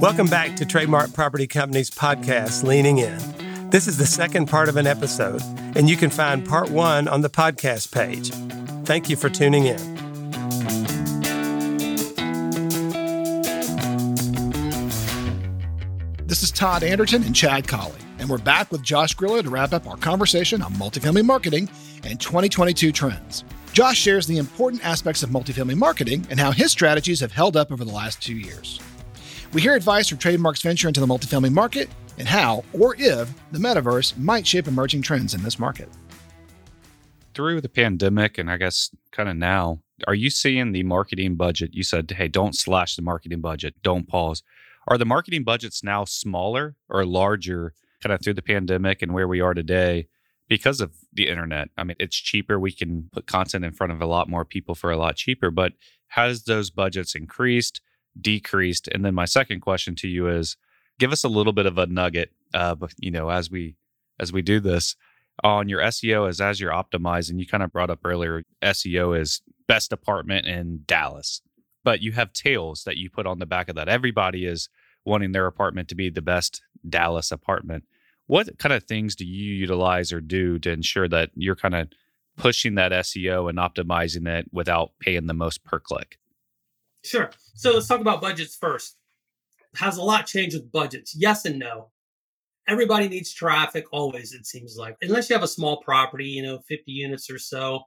Welcome 0.00 0.26
back 0.26 0.56
to 0.56 0.66
Trademark 0.66 1.14
Property 1.14 1.46
Company's 1.46 1.88
podcast, 1.88 2.64
Leaning 2.64 2.98
In. 2.98 3.18
This 3.70 3.88
is 3.88 3.96
the 3.96 4.04
second 4.04 4.44
part 4.44 4.68
of 4.68 4.76
an 4.76 4.86
episode, 4.86 5.40
and 5.74 5.88
you 5.88 5.96
can 5.96 6.10
find 6.10 6.46
part 6.46 6.68
one 6.68 7.08
on 7.08 7.22
the 7.22 7.30
podcast 7.30 7.92
page. 7.92 8.30
Thank 8.84 9.08
you 9.08 9.16
for 9.16 9.30
tuning 9.30 9.64
in. 9.64 9.76
This 16.26 16.42
is 16.42 16.50
Todd 16.50 16.82
Anderton 16.82 17.22
and 17.22 17.34
Chad 17.34 17.66
Colley, 17.66 17.94
and 18.18 18.28
we're 18.28 18.36
back 18.36 18.70
with 18.70 18.82
Josh 18.82 19.14
Grillo 19.14 19.40
to 19.40 19.48
wrap 19.48 19.72
up 19.72 19.86
our 19.86 19.96
conversation 19.96 20.60
on 20.60 20.74
multifamily 20.74 21.24
marketing 21.24 21.70
and 22.04 22.20
2022 22.20 22.92
trends. 22.92 23.44
Josh 23.72 23.96
shares 23.96 24.26
the 24.26 24.36
important 24.36 24.84
aspects 24.84 25.22
of 25.22 25.30
multifamily 25.30 25.76
marketing 25.76 26.26
and 26.28 26.38
how 26.38 26.50
his 26.50 26.70
strategies 26.70 27.20
have 27.20 27.32
held 27.32 27.56
up 27.56 27.72
over 27.72 27.84
the 27.84 27.92
last 27.92 28.22
two 28.22 28.36
years. 28.36 28.78
We 29.52 29.62
hear 29.62 29.74
advice 29.74 30.08
from 30.08 30.18
Trademark's 30.18 30.62
venture 30.62 30.88
into 30.88 31.00
the 31.00 31.06
multifamily 31.06 31.52
market 31.52 31.88
and 32.18 32.26
how, 32.26 32.64
or 32.72 32.96
if, 32.98 33.32
the 33.52 33.58
metaverse 33.58 34.16
might 34.18 34.46
shape 34.46 34.66
emerging 34.66 35.02
trends 35.02 35.34
in 35.34 35.42
this 35.42 35.58
market. 35.58 35.88
Through 37.34 37.60
the 37.60 37.68
pandemic, 37.68 38.38
and 38.38 38.50
I 38.50 38.56
guess 38.56 38.90
kind 39.12 39.28
of 39.28 39.36
now, 39.36 39.80
are 40.06 40.14
you 40.14 40.30
seeing 40.30 40.72
the 40.72 40.82
marketing 40.82 41.36
budget? 41.36 41.74
You 41.74 41.84
said, 41.84 42.10
hey, 42.10 42.28
don't 42.28 42.54
slash 42.54 42.96
the 42.96 43.02
marketing 43.02 43.40
budget, 43.40 43.74
don't 43.82 44.08
pause. 44.08 44.42
Are 44.88 44.98
the 44.98 45.04
marketing 45.04 45.44
budgets 45.44 45.82
now 45.82 46.04
smaller 46.04 46.76
or 46.88 47.04
larger 47.04 47.74
kind 48.02 48.12
of 48.12 48.22
through 48.22 48.34
the 48.34 48.42
pandemic 48.42 49.02
and 49.02 49.12
where 49.12 49.28
we 49.28 49.40
are 49.40 49.54
today 49.54 50.08
because 50.48 50.80
of 50.80 50.92
the 51.12 51.28
internet? 51.28 51.68
I 51.76 51.84
mean, 51.84 51.96
it's 51.98 52.16
cheaper. 52.16 52.58
We 52.58 52.72
can 52.72 53.10
put 53.12 53.26
content 53.26 53.64
in 53.64 53.72
front 53.72 53.92
of 53.92 54.00
a 54.00 54.06
lot 54.06 54.28
more 54.28 54.44
people 54.44 54.74
for 54.74 54.90
a 54.90 54.96
lot 54.96 55.16
cheaper, 55.16 55.50
but 55.50 55.72
has 56.08 56.44
those 56.44 56.70
budgets 56.70 57.14
increased? 57.14 57.80
Decreased? 58.20 58.88
And 58.88 59.04
then 59.04 59.14
my 59.14 59.24
second 59.24 59.60
question 59.60 59.94
to 59.96 60.08
you 60.08 60.28
is 60.28 60.56
give 60.98 61.12
us 61.12 61.24
a 61.24 61.28
little 61.28 61.52
bit 61.52 61.66
of 61.66 61.78
a 61.78 61.86
nugget, 61.86 62.32
uh, 62.54 62.76
you 62.98 63.10
know, 63.10 63.30
as 63.30 63.50
we 63.50 63.76
as 64.18 64.32
we 64.32 64.42
do 64.42 64.60
this 64.60 64.96
on 65.44 65.68
your 65.68 65.80
SEO 65.80 66.28
as 66.28 66.40
as 66.40 66.60
you're 66.60 66.72
optimizing. 66.72 67.38
You 67.38 67.46
kind 67.46 67.62
of 67.62 67.72
brought 67.72 67.90
up 67.90 68.00
earlier 68.04 68.44
SEO 68.62 69.18
is 69.18 69.42
best 69.66 69.92
apartment 69.92 70.46
in 70.46 70.82
Dallas, 70.86 71.42
but 71.84 72.00
you 72.00 72.12
have 72.12 72.32
tails 72.32 72.84
that 72.84 72.96
you 72.96 73.10
put 73.10 73.26
on 73.26 73.38
the 73.38 73.46
back 73.46 73.68
of 73.68 73.76
that. 73.76 73.88
Everybody 73.88 74.46
is 74.46 74.68
wanting 75.04 75.32
their 75.32 75.46
apartment 75.46 75.88
to 75.88 75.94
be 75.94 76.10
the 76.10 76.22
best 76.22 76.62
Dallas 76.88 77.30
apartment. 77.30 77.84
What 78.26 78.58
kind 78.58 78.72
of 78.72 78.84
things 78.84 79.14
do 79.14 79.24
you 79.24 79.54
utilize 79.54 80.12
or 80.12 80.20
do 80.20 80.58
to 80.58 80.70
ensure 80.70 81.08
that 81.08 81.30
you're 81.34 81.54
kind 81.54 81.76
of 81.76 81.88
pushing 82.36 82.74
that 82.74 82.92
SEO 82.92 83.48
and 83.48 83.58
optimizing 83.58 84.26
it 84.28 84.46
without 84.52 84.92
paying 85.00 85.26
the 85.26 85.34
most 85.34 85.64
per 85.64 85.78
click? 85.78 86.18
Sure. 87.06 87.30
So 87.54 87.72
let's 87.72 87.86
talk 87.86 88.00
about 88.00 88.20
budgets 88.20 88.56
first. 88.56 88.96
Has 89.76 89.96
a 89.96 90.02
lot 90.02 90.26
changed 90.26 90.56
with 90.56 90.72
budgets? 90.72 91.14
Yes 91.16 91.44
and 91.44 91.58
no. 91.58 91.90
Everybody 92.68 93.08
needs 93.08 93.32
traffic 93.32 93.84
always, 93.92 94.32
it 94.32 94.44
seems 94.44 94.76
like. 94.76 94.96
Unless 95.02 95.30
you 95.30 95.36
have 95.36 95.44
a 95.44 95.48
small 95.48 95.80
property, 95.82 96.24
you 96.24 96.42
know, 96.42 96.58
50 96.66 96.90
units 96.90 97.30
or 97.30 97.38
so, 97.38 97.82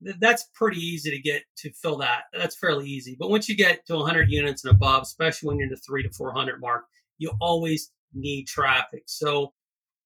that's 0.00 0.48
pretty 0.54 0.80
easy 0.80 1.10
to 1.10 1.18
get 1.18 1.42
to 1.58 1.70
fill 1.72 1.98
that. 1.98 2.22
That's 2.32 2.56
fairly 2.56 2.88
easy. 2.88 3.14
But 3.18 3.28
once 3.28 3.46
you 3.48 3.56
get 3.56 3.84
to 3.86 3.96
100 3.96 4.30
units 4.30 4.64
and 4.64 4.74
above, 4.74 5.02
especially 5.02 5.48
when 5.48 5.58
you're 5.58 5.66
in 5.66 5.70
the 5.70 5.76
three 5.76 6.02
to 6.02 6.10
400 6.10 6.58
mark, 6.60 6.84
you 7.18 7.32
always 7.40 7.92
need 8.14 8.46
traffic. 8.46 9.02
So 9.06 9.52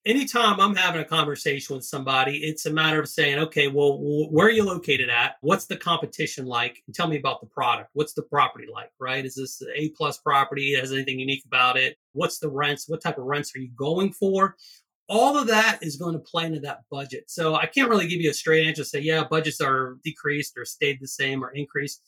anytime 0.06 0.60
I'm 0.60 0.76
having 0.76 1.00
a 1.00 1.04
conversation 1.04 1.74
with 1.74 1.84
somebody, 1.84 2.38
it's 2.38 2.64
a 2.64 2.72
matter 2.72 3.00
of 3.00 3.08
saying, 3.08 3.38
okay, 3.40 3.66
well, 3.66 3.98
where 4.30 4.46
are 4.46 4.50
you 4.50 4.64
located 4.64 5.10
at? 5.10 5.34
What's 5.40 5.66
the 5.66 5.76
competition 5.76 6.46
like? 6.46 6.82
And 6.86 6.94
tell 6.94 7.08
me 7.08 7.18
about 7.18 7.40
the 7.40 7.48
product. 7.48 7.90
What's 7.92 8.14
the 8.14 8.22
property 8.22 8.66
like, 8.72 8.90
right? 9.00 9.24
Is 9.24 9.34
this 9.34 9.60
A 9.74 9.90
plus 9.90 10.18
property? 10.18 10.74
Has 10.74 10.92
anything 10.92 11.18
unique 11.18 11.42
about 11.44 11.76
it? 11.76 11.96
What's 12.12 12.38
the 12.38 12.48
rents? 12.48 12.88
What 12.88 13.02
type 13.02 13.18
of 13.18 13.24
rents 13.24 13.54
are 13.54 13.58
you 13.58 13.70
going 13.76 14.12
for? 14.12 14.54
All 15.08 15.36
of 15.36 15.48
that 15.48 15.80
is 15.82 15.96
going 15.96 16.14
to 16.14 16.20
play 16.20 16.46
into 16.46 16.60
that 16.60 16.80
budget. 16.90 17.24
So 17.26 17.56
I 17.56 17.66
can't 17.66 17.90
really 17.90 18.08
give 18.08 18.20
you 18.20 18.30
a 18.30 18.34
straight 18.34 18.66
answer, 18.66 18.84
say, 18.84 19.00
yeah, 19.00 19.24
budgets 19.24 19.60
are 19.60 19.98
decreased 20.04 20.54
or 20.56 20.64
stayed 20.64 21.00
the 21.00 21.08
same 21.08 21.44
or 21.44 21.50
increased. 21.50 22.02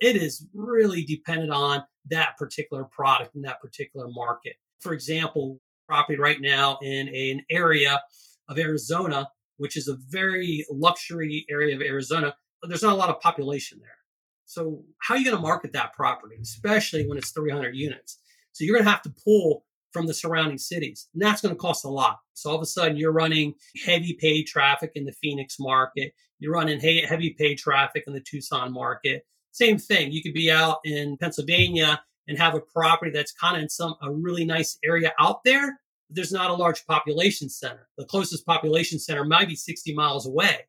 It 0.00 0.16
is 0.16 0.46
really 0.54 1.04
dependent 1.04 1.52
on 1.52 1.84
that 2.10 2.36
particular 2.36 2.84
product 2.84 3.36
in 3.36 3.42
that 3.42 3.60
particular 3.60 4.08
market. 4.08 4.56
For 4.80 4.92
example, 4.92 5.60
property 5.86 6.18
right 6.18 6.40
now 6.40 6.78
in 6.82 7.08
an 7.08 7.42
area 7.50 8.02
of 8.48 8.58
Arizona, 8.58 9.28
which 9.56 9.76
is 9.76 9.88
a 9.88 9.96
very 10.08 10.64
luxury 10.70 11.46
area 11.50 11.74
of 11.74 11.82
Arizona, 11.82 12.34
but 12.60 12.68
there's 12.68 12.82
not 12.82 12.92
a 12.92 12.96
lot 12.96 13.10
of 13.10 13.20
population 13.20 13.78
there. 13.80 13.90
So 14.46 14.82
how 15.00 15.14
are 15.14 15.18
you 15.18 15.24
going 15.24 15.36
to 15.36 15.42
market 15.42 15.72
that 15.72 15.94
property, 15.94 16.36
especially 16.42 17.06
when 17.06 17.18
it's 17.18 17.30
300 17.30 17.74
units? 17.74 18.18
So 18.52 18.64
you're 18.64 18.74
going 18.74 18.84
to 18.84 18.90
have 18.90 19.02
to 19.02 19.14
pull 19.24 19.64
from 19.92 20.06
the 20.06 20.14
surrounding 20.14 20.58
cities, 20.58 21.08
and 21.14 21.22
that's 21.22 21.40
going 21.40 21.54
to 21.54 21.58
cost 21.58 21.84
a 21.84 21.88
lot. 21.88 22.18
So 22.34 22.50
all 22.50 22.56
of 22.56 22.62
a 22.62 22.66
sudden, 22.66 22.96
you're 22.96 23.12
running 23.12 23.54
heavy 23.84 24.16
paid 24.20 24.44
traffic 24.44 24.90
in 24.96 25.04
the 25.04 25.12
Phoenix 25.12 25.56
market. 25.60 26.12
You're 26.40 26.52
running 26.52 26.80
heavy 26.80 27.34
paid 27.38 27.58
traffic 27.58 28.04
in 28.06 28.12
the 28.12 28.20
Tucson 28.20 28.72
market. 28.72 29.24
Same 29.52 29.78
thing. 29.78 30.10
You 30.10 30.22
could 30.22 30.34
be 30.34 30.50
out 30.50 30.78
in 30.84 31.16
Pennsylvania 31.16 32.02
and 32.28 32.38
have 32.38 32.54
a 32.54 32.60
property 32.60 33.10
that's 33.10 33.32
kind 33.32 33.56
of 33.56 33.62
in 33.62 33.68
some 33.68 33.94
a 34.02 34.10
really 34.10 34.44
nice 34.44 34.78
area 34.84 35.12
out 35.18 35.44
there, 35.44 35.80
there's 36.10 36.32
not 36.32 36.50
a 36.50 36.54
large 36.54 36.86
population 36.86 37.48
center. 37.48 37.88
The 37.98 38.04
closest 38.04 38.46
population 38.46 38.98
center 38.98 39.24
might 39.24 39.48
be 39.48 39.56
60 39.56 39.94
miles 39.94 40.26
away. 40.26 40.60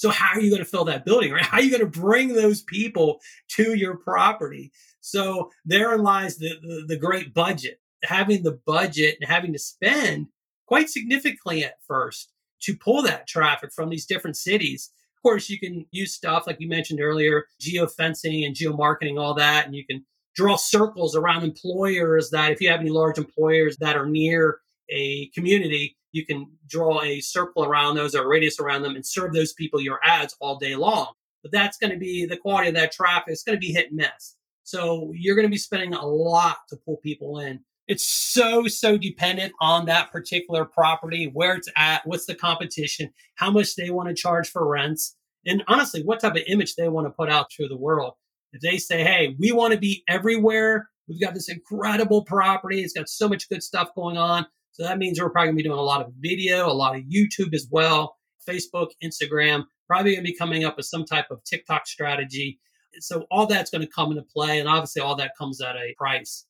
So 0.00 0.08
how 0.08 0.34
are 0.34 0.40
you 0.40 0.50
going 0.50 0.64
to 0.64 0.68
fill 0.70 0.84
that 0.86 1.04
building, 1.04 1.30
right? 1.30 1.44
How 1.44 1.58
are 1.58 1.62
you 1.62 1.70
going 1.70 1.90
to 1.90 2.00
bring 2.00 2.32
those 2.32 2.62
people 2.62 3.20
to 3.56 3.74
your 3.74 3.98
property? 3.98 4.72
So 5.02 5.50
therein 5.66 6.02
lies 6.02 6.38
the, 6.38 6.54
the, 6.62 6.84
the 6.88 6.96
great 6.96 7.34
budget. 7.34 7.80
Having 8.04 8.44
the 8.44 8.58
budget 8.64 9.18
and 9.20 9.30
having 9.30 9.52
to 9.52 9.58
spend 9.58 10.28
quite 10.66 10.88
significantly 10.88 11.64
at 11.64 11.74
first 11.86 12.32
to 12.62 12.76
pull 12.76 13.02
that 13.02 13.26
traffic 13.26 13.72
from 13.74 13.90
these 13.90 14.06
different 14.06 14.38
cities. 14.38 14.90
Of 15.18 15.22
course, 15.22 15.50
you 15.50 15.58
can 15.58 15.84
use 15.90 16.14
stuff 16.14 16.46
like 16.46 16.60
you 16.60 16.68
mentioned 16.68 17.02
earlier, 17.02 17.44
geofencing 17.60 18.46
and 18.46 18.56
geomarketing, 18.56 19.20
all 19.20 19.34
that, 19.34 19.66
and 19.66 19.74
you 19.74 19.84
can 19.84 20.06
draw 20.34 20.56
circles 20.56 21.16
around 21.16 21.44
employers 21.44 22.30
that 22.30 22.52
if 22.52 22.60
you 22.60 22.68
have 22.70 22.80
any 22.80 22.90
large 22.90 23.18
employers 23.18 23.76
that 23.78 23.96
are 23.96 24.06
near 24.06 24.58
a 24.90 25.28
community, 25.34 25.96
you 26.12 26.26
can 26.26 26.46
draw 26.68 27.02
a 27.02 27.20
circle 27.20 27.64
around 27.64 27.94
those 27.94 28.14
or 28.14 28.28
radius 28.28 28.58
around 28.58 28.82
them 28.82 28.96
and 28.96 29.06
serve 29.06 29.32
those 29.32 29.52
people 29.52 29.80
your 29.80 30.00
ads 30.04 30.36
all 30.40 30.58
day 30.58 30.74
long. 30.74 31.12
But 31.42 31.52
that's 31.52 31.78
going 31.78 31.92
to 31.92 31.98
be 31.98 32.26
the 32.26 32.36
quality 32.36 32.68
of 32.68 32.74
that 32.74 32.92
traffic. 32.92 33.32
It's 33.32 33.44
going 33.44 33.56
to 33.56 33.66
be 33.66 33.72
hit 33.72 33.88
and 33.88 33.96
miss. 33.96 34.36
So 34.64 35.12
you're 35.14 35.36
going 35.36 35.46
to 35.46 35.50
be 35.50 35.58
spending 35.58 35.94
a 35.94 36.06
lot 36.06 36.58
to 36.68 36.76
pull 36.76 36.98
people 36.98 37.38
in. 37.40 37.60
It's 37.88 38.04
so, 38.04 38.68
so 38.68 38.96
dependent 38.96 39.52
on 39.60 39.86
that 39.86 40.12
particular 40.12 40.64
property, 40.64 41.28
where 41.32 41.56
it's 41.56 41.68
at, 41.76 42.06
what's 42.06 42.26
the 42.26 42.36
competition, 42.36 43.12
how 43.34 43.50
much 43.50 43.74
they 43.74 43.90
want 43.90 44.08
to 44.08 44.14
charge 44.14 44.48
for 44.48 44.68
rents, 44.68 45.16
and 45.44 45.64
honestly, 45.66 46.02
what 46.04 46.20
type 46.20 46.36
of 46.36 46.42
image 46.46 46.76
they 46.76 46.88
want 46.88 47.06
to 47.06 47.10
put 47.10 47.30
out 47.30 47.50
to 47.50 47.66
the 47.66 47.76
world. 47.76 48.14
If 48.52 48.60
they 48.60 48.78
say, 48.78 49.02
hey, 49.04 49.36
we 49.38 49.52
want 49.52 49.72
to 49.72 49.78
be 49.78 50.02
everywhere, 50.08 50.88
we've 51.08 51.20
got 51.20 51.34
this 51.34 51.48
incredible 51.48 52.24
property, 52.24 52.82
it's 52.82 52.92
got 52.92 53.08
so 53.08 53.28
much 53.28 53.48
good 53.48 53.62
stuff 53.62 53.94
going 53.94 54.16
on. 54.16 54.46
So 54.72 54.84
that 54.84 54.98
means 54.98 55.20
we're 55.20 55.30
probably 55.30 55.48
going 55.48 55.56
to 55.56 55.62
be 55.62 55.68
doing 55.68 55.78
a 55.78 55.82
lot 55.82 56.04
of 56.04 56.12
video, 56.18 56.66
a 56.66 56.72
lot 56.72 56.96
of 56.96 57.02
YouTube 57.02 57.54
as 57.54 57.66
well, 57.70 58.16
Facebook, 58.48 58.88
Instagram, 59.02 59.64
probably 59.86 60.12
going 60.12 60.24
to 60.24 60.30
be 60.30 60.36
coming 60.36 60.64
up 60.64 60.76
with 60.76 60.86
some 60.86 61.04
type 61.04 61.26
of 61.30 61.42
TikTok 61.44 61.86
strategy. 61.86 62.60
So 63.00 63.26
all 63.30 63.46
that's 63.46 63.70
going 63.70 63.82
to 63.82 63.92
come 63.92 64.10
into 64.10 64.22
play. 64.22 64.58
And 64.58 64.68
obviously, 64.68 65.02
all 65.02 65.16
that 65.16 65.32
comes 65.36 65.60
at 65.60 65.76
a 65.76 65.94
price. 65.96 66.46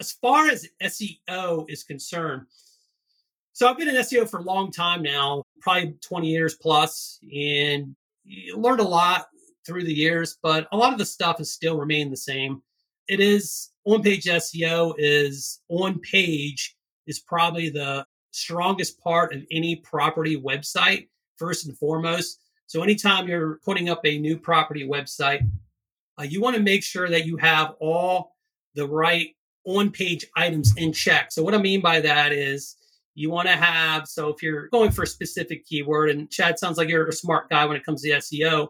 As 0.00 0.12
far 0.12 0.48
as 0.48 0.68
SEO 0.82 1.66
is 1.68 1.84
concerned, 1.84 2.46
so 3.54 3.68
I've 3.68 3.76
been 3.76 3.88
in 3.88 3.96
SEO 3.96 4.28
for 4.28 4.40
a 4.40 4.42
long 4.42 4.72
time 4.72 5.02
now, 5.02 5.44
probably 5.60 5.94
20 6.02 6.28
years 6.28 6.54
plus, 6.54 7.18
and 7.22 7.94
eh, 8.26 8.54
learned 8.56 8.80
a 8.80 8.84
lot 8.84 9.26
through 9.66 9.84
the 9.84 9.94
years, 9.94 10.38
but 10.42 10.66
a 10.72 10.76
lot 10.76 10.92
of 10.92 10.98
the 10.98 11.06
stuff 11.06 11.38
has 11.38 11.50
still 11.50 11.78
remained 11.78 12.12
the 12.12 12.16
same. 12.16 12.62
It 13.08 13.20
is 13.20 13.70
on 13.84 14.02
page 14.02 14.24
SEO 14.24 14.94
is 14.98 15.60
on 15.68 15.98
page 16.00 16.76
is 17.06 17.18
probably 17.18 17.68
the 17.68 18.06
strongest 18.30 18.98
part 19.00 19.34
of 19.34 19.42
any 19.50 19.76
property 19.76 20.40
website, 20.40 21.08
first 21.36 21.66
and 21.66 21.76
foremost. 21.76 22.40
So, 22.66 22.82
anytime 22.82 23.28
you're 23.28 23.60
putting 23.64 23.88
up 23.90 24.00
a 24.04 24.18
new 24.18 24.38
property 24.38 24.86
website, 24.86 25.46
uh, 26.18 26.24
you 26.24 26.40
want 26.40 26.56
to 26.56 26.62
make 26.62 26.82
sure 26.82 27.08
that 27.08 27.26
you 27.26 27.36
have 27.36 27.74
all 27.80 28.36
the 28.74 28.86
right 28.86 29.34
on 29.64 29.90
page 29.90 30.26
items 30.36 30.74
in 30.76 30.92
check. 30.92 31.32
So, 31.32 31.42
what 31.42 31.54
I 31.54 31.58
mean 31.58 31.80
by 31.80 32.00
that 32.00 32.32
is 32.32 32.76
you 33.14 33.30
want 33.30 33.48
to 33.48 33.56
have, 33.56 34.08
so 34.08 34.28
if 34.28 34.42
you're 34.42 34.68
going 34.68 34.90
for 34.90 35.02
a 35.02 35.06
specific 35.06 35.66
keyword, 35.66 36.10
and 36.10 36.30
Chad 36.30 36.58
sounds 36.58 36.78
like 36.78 36.88
you're 36.88 37.06
a 37.06 37.12
smart 37.12 37.50
guy 37.50 37.64
when 37.66 37.76
it 37.76 37.84
comes 37.84 38.02
to 38.02 38.10
SEO, 38.10 38.68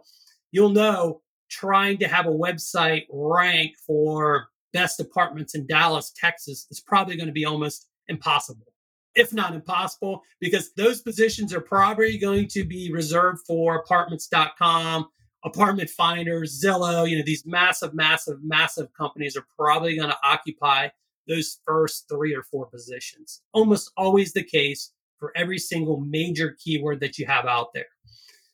you'll 0.52 0.70
know 0.70 1.22
trying 1.50 1.98
to 1.98 2.08
have 2.08 2.26
a 2.26 2.30
website 2.30 3.06
rank 3.10 3.72
for 3.86 4.48
best 4.72 5.00
apartments 5.00 5.54
in 5.54 5.66
Dallas, 5.66 6.12
Texas 6.16 6.66
is 6.70 6.80
probably 6.80 7.16
going 7.16 7.26
to 7.26 7.32
be 7.32 7.44
almost 7.44 7.88
impossible, 8.08 8.72
if 9.14 9.32
not 9.34 9.54
impossible, 9.54 10.22
because 10.40 10.72
those 10.74 11.02
positions 11.02 11.52
are 11.52 11.60
probably 11.60 12.16
going 12.16 12.48
to 12.48 12.64
be 12.64 12.90
reserved 12.92 13.40
for 13.46 13.76
apartments.com, 13.76 15.06
apartment 15.44 15.90
finders, 15.90 16.62
Zillow, 16.64 17.08
you 17.08 17.18
know, 17.18 17.24
these 17.24 17.44
massive, 17.44 17.92
massive, 17.94 18.38
massive 18.42 18.88
companies 18.94 19.36
are 19.36 19.46
probably 19.58 19.96
going 19.96 20.08
to 20.08 20.18
occupy 20.24 20.88
those 21.28 21.60
first 21.66 22.06
three 22.10 22.34
or 22.34 22.42
four 22.42 22.66
positions. 22.66 23.42
Almost 23.52 23.92
always 23.96 24.32
the 24.32 24.42
case 24.42 24.92
for 25.18 25.32
every 25.36 25.58
single 25.58 26.00
major 26.00 26.56
keyword 26.58 27.00
that 27.00 27.18
you 27.18 27.26
have 27.26 27.46
out 27.46 27.68
there. 27.74 27.86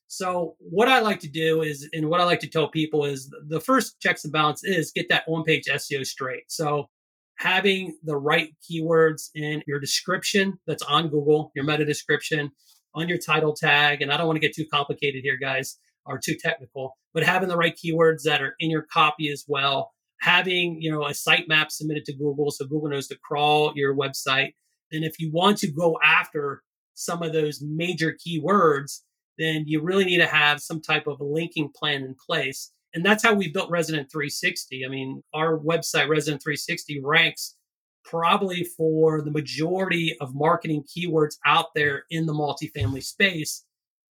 So 0.08 0.56
what 0.58 0.88
I 0.88 1.00
like 1.00 1.20
to 1.20 1.28
do 1.28 1.62
is, 1.62 1.88
and 1.92 2.08
what 2.08 2.20
I 2.20 2.24
like 2.24 2.40
to 2.40 2.48
tell 2.48 2.68
people 2.68 3.04
is 3.04 3.30
the 3.48 3.60
first 3.60 4.00
checks 4.00 4.24
and 4.24 4.32
balance 4.32 4.64
is 4.64 4.90
get 4.90 5.08
that 5.10 5.24
on 5.28 5.44
page 5.44 5.64
SEO 5.70 6.04
straight. 6.04 6.44
So 6.48 6.88
having 7.36 7.96
the 8.02 8.16
right 8.16 8.50
keywords 8.68 9.28
in 9.34 9.62
your 9.66 9.78
description 9.78 10.58
that's 10.66 10.82
on 10.82 11.08
Google, 11.08 11.52
your 11.54 11.64
meta 11.64 11.84
description, 11.84 12.50
on 12.94 13.08
your 13.08 13.18
title 13.18 13.54
tag. 13.54 14.00
And 14.02 14.10
I 14.10 14.16
don't 14.16 14.26
want 14.26 14.36
to 14.36 14.46
get 14.46 14.54
too 14.54 14.66
complicated 14.72 15.20
here, 15.22 15.36
guys, 15.36 15.78
or 16.06 16.18
too 16.18 16.36
technical, 16.42 16.96
but 17.12 17.22
having 17.22 17.48
the 17.48 17.56
right 17.56 17.76
keywords 17.76 18.22
that 18.24 18.40
are 18.40 18.54
in 18.58 18.70
your 18.70 18.86
copy 18.92 19.30
as 19.30 19.44
well. 19.46 19.92
Having, 20.20 20.80
you 20.80 20.90
know, 20.90 21.04
a 21.04 21.10
sitemap 21.10 21.70
submitted 21.70 22.04
to 22.06 22.16
Google 22.16 22.50
so 22.50 22.66
Google 22.66 22.88
knows 22.88 23.06
to 23.08 23.18
crawl 23.22 23.72
your 23.76 23.94
website. 23.94 24.54
And 24.90 25.04
if 25.04 25.20
you 25.20 25.30
want 25.32 25.58
to 25.58 25.70
go 25.70 25.96
after 26.02 26.62
some 26.94 27.22
of 27.22 27.32
those 27.32 27.62
major 27.62 28.16
keywords, 28.26 29.02
then 29.38 29.64
you 29.66 29.80
really 29.80 30.04
need 30.04 30.18
to 30.18 30.26
have 30.26 30.60
some 30.60 30.80
type 30.80 31.06
of 31.06 31.20
linking 31.20 31.70
plan 31.74 32.02
in 32.02 32.14
place. 32.14 32.72
And 32.94 33.04
that's 33.04 33.22
how 33.22 33.34
we 33.34 33.52
built 33.52 33.70
Resident 33.70 34.10
360. 34.10 34.84
I 34.84 34.88
mean, 34.88 35.22
our 35.34 35.58
website, 35.58 36.08
Resident 36.08 36.42
360, 36.42 37.00
ranks 37.04 37.56
probably 38.04 38.64
for 38.64 39.20
the 39.20 39.30
majority 39.30 40.16
of 40.20 40.34
marketing 40.34 40.82
keywords 40.84 41.36
out 41.44 41.66
there 41.74 42.04
in 42.10 42.26
the 42.26 42.32
multifamily 42.32 43.02
space. 43.02 43.64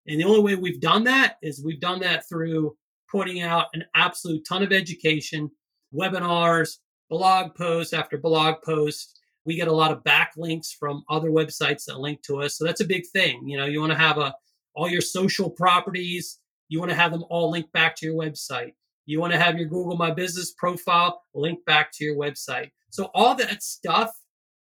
And 0.07 0.19
the 0.19 0.25
only 0.25 0.41
way 0.41 0.55
we've 0.55 0.79
done 0.79 1.03
that 1.05 1.37
is 1.41 1.63
we've 1.63 1.79
done 1.79 1.99
that 2.01 2.27
through 2.29 2.75
putting 3.11 3.41
out 3.41 3.67
an 3.73 3.83
absolute 3.95 4.45
ton 4.47 4.63
of 4.63 4.71
education, 4.71 5.49
webinars, 5.93 6.77
blog 7.09 7.55
posts 7.55 7.93
after 7.93 8.17
blog 8.17 8.61
posts. 8.63 9.19
We 9.45 9.55
get 9.55 9.67
a 9.67 9.73
lot 9.73 9.91
of 9.91 10.03
backlinks 10.03 10.67
from 10.79 11.03
other 11.09 11.31
websites 11.31 11.85
that 11.85 11.99
link 11.99 12.21
to 12.23 12.41
us. 12.41 12.57
So 12.57 12.65
that's 12.65 12.81
a 12.81 12.85
big 12.85 13.07
thing. 13.07 13.47
You 13.47 13.57
know, 13.57 13.65
you 13.65 13.79
want 13.79 13.91
to 13.91 13.97
have 13.97 14.19
a 14.19 14.35
all 14.75 14.89
your 14.89 15.01
social 15.01 15.49
properties, 15.49 16.39
you 16.67 16.79
want 16.79 16.91
to 16.91 16.95
have 16.95 17.11
them 17.11 17.23
all 17.29 17.51
linked 17.51 17.71
back 17.73 17.95
to 17.97 18.05
your 18.05 18.15
website. 18.15 18.73
You 19.05 19.19
want 19.19 19.33
to 19.33 19.39
have 19.39 19.57
your 19.57 19.67
Google 19.67 19.97
My 19.97 20.11
Business 20.11 20.53
profile 20.53 21.23
linked 21.33 21.65
back 21.65 21.91
to 21.93 22.05
your 22.05 22.15
website. 22.15 22.71
So 22.91 23.09
all 23.13 23.35
that 23.35 23.63
stuff 23.63 24.11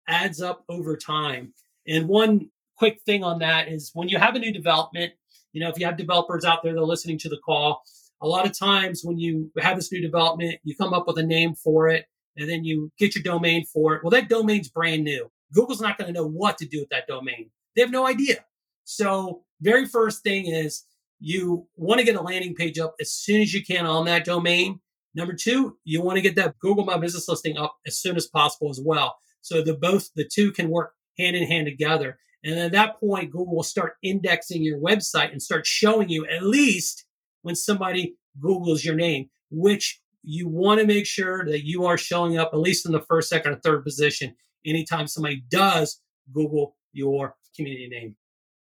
adds 0.07 0.41
up 0.41 0.63
over 0.67 0.97
time. 0.97 1.53
And 1.87 2.07
one 2.07 2.49
quick 2.77 3.01
thing 3.05 3.23
on 3.23 3.39
that 3.39 3.67
is 3.67 3.91
when 3.93 4.09
you 4.09 4.17
have 4.17 4.35
a 4.35 4.39
new 4.39 4.51
development, 4.51 5.13
you 5.53 5.61
know, 5.61 5.69
if 5.69 5.77
you 5.77 5.85
have 5.85 5.97
developers 5.97 6.43
out 6.43 6.63
there 6.63 6.73
that 6.73 6.79
are 6.79 6.85
listening 6.85 7.19
to 7.19 7.29
the 7.29 7.37
call, 7.37 7.83
a 8.21 8.27
lot 8.27 8.45
of 8.45 8.57
times 8.57 9.01
when 9.03 9.17
you 9.17 9.51
have 9.59 9.75
this 9.75 9.91
new 9.91 10.01
development, 10.01 10.55
you 10.63 10.75
come 10.75 10.93
up 10.93 11.07
with 11.07 11.17
a 11.17 11.23
name 11.23 11.55
for 11.55 11.87
it 11.87 12.05
and 12.37 12.49
then 12.49 12.63
you 12.63 12.91
get 12.97 13.15
your 13.15 13.23
domain 13.23 13.65
for 13.65 13.95
it. 13.95 14.03
Well, 14.03 14.11
that 14.11 14.29
domain's 14.29 14.69
brand 14.69 15.03
new. 15.03 15.29
Google's 15.53 15.81
not 15.81 15.97
going 15.97 16.07
to 16.07 16.19
know 16.19 16.27
what 16.27 16.57
to 16.59 16.65
do 16.65 16.79
with 16.79 16.89
that 16.89 17.07
domain. 17.07 17.49
They 17.75 17.81
have 17.81 17.91
no 17.91 18.07
idea. 18.07 18.45
So, 18.83 19.43
very 19.61 19.85
first 19.85 20.23
thing 20.23 20.47
is 20.47 20.83
you 21.19 21.67
want 21.75 21.99
to 21.99 22.05
get 22.05 22.15
a 22.15 22.21
landing 22.21 22.55
page 22.55 22.79
up 22.79 22.95
as 22.99 23.11
soon 23.11 23.41
as 23.41 23.53
you 23.53 23.63
can 23.63 23.85
on 23.85 24.05
that 24.05 24.25
domain. 24.25 24.79
Number 25.13 25.33
two, 25.33 25.77
you 25.83 26.01
want 26.01 26.15
to 26.17 26.21
get 26.21 26.35
that 26.35 26.57
Google 26.59 26.85
My 26.85 26.97
Business 26.97 27.27
listing 27.27 27.57
up 27.57 27.75
as 27.85 27.99
soon 27.99 28.15
as 28.15 28.27
possible 28.27 28.69
as 28.69 28.81
well. 28.83 29.15
So 29.41 29.61
the 29.61 29.75
both 29.75 30.09
the 30.15 30.27
two 30.27 30.51
can 30.51 30.69
work 30.69 30.93
hand 31.17 31.35
in 31.35 31.47
hand 31.47 31.67
together. 31.67 32.17
And 32.43 32.57
at 32.57 32.71
that 32.71 32.99
point, 32.99 33.31
Google 33.31 33.55
will 33.55 33.63
start 33.63 33.97
indexing 34.01 34.63
your 34.63 34.79
website 34.79 35.31
and 35.31 35.41
start 35.41 35.67
showing 35.67 36.09
you 36.09 36.25
at 36.25 36.43
least 36.43 37.05
when 37.43 37.55
somebody 37.55 38.15
Googles 38.43 38.83
your 38.83 38.95
name, 38.95 39.29
which 39.51 40.01
you 40.23 40.47
want 40.47 40.79
to 40.79 40.87
make 40.87 41.05
sure 41.05 41.45
that 41.45 41.65
you 41.65 41.85
are 41.85 41.97
showing 41.97 42.37
up 42.37 42.51
at 42.53 42.59
least 42.59 42.85
in 42.85 42.91
the 42.91 43.01
first, 43.01 43.29
second, 43.29 43.53
or 43.53 43.59
third 43.59 43.83
position 43.83 44.35
anytime 44.65 45.07
somebody 45.07 45.43
does 45.49 45.99
Google 46.33 46.75
your 46.93 47.35
community 47.55 47.87
name. 47.89 48.15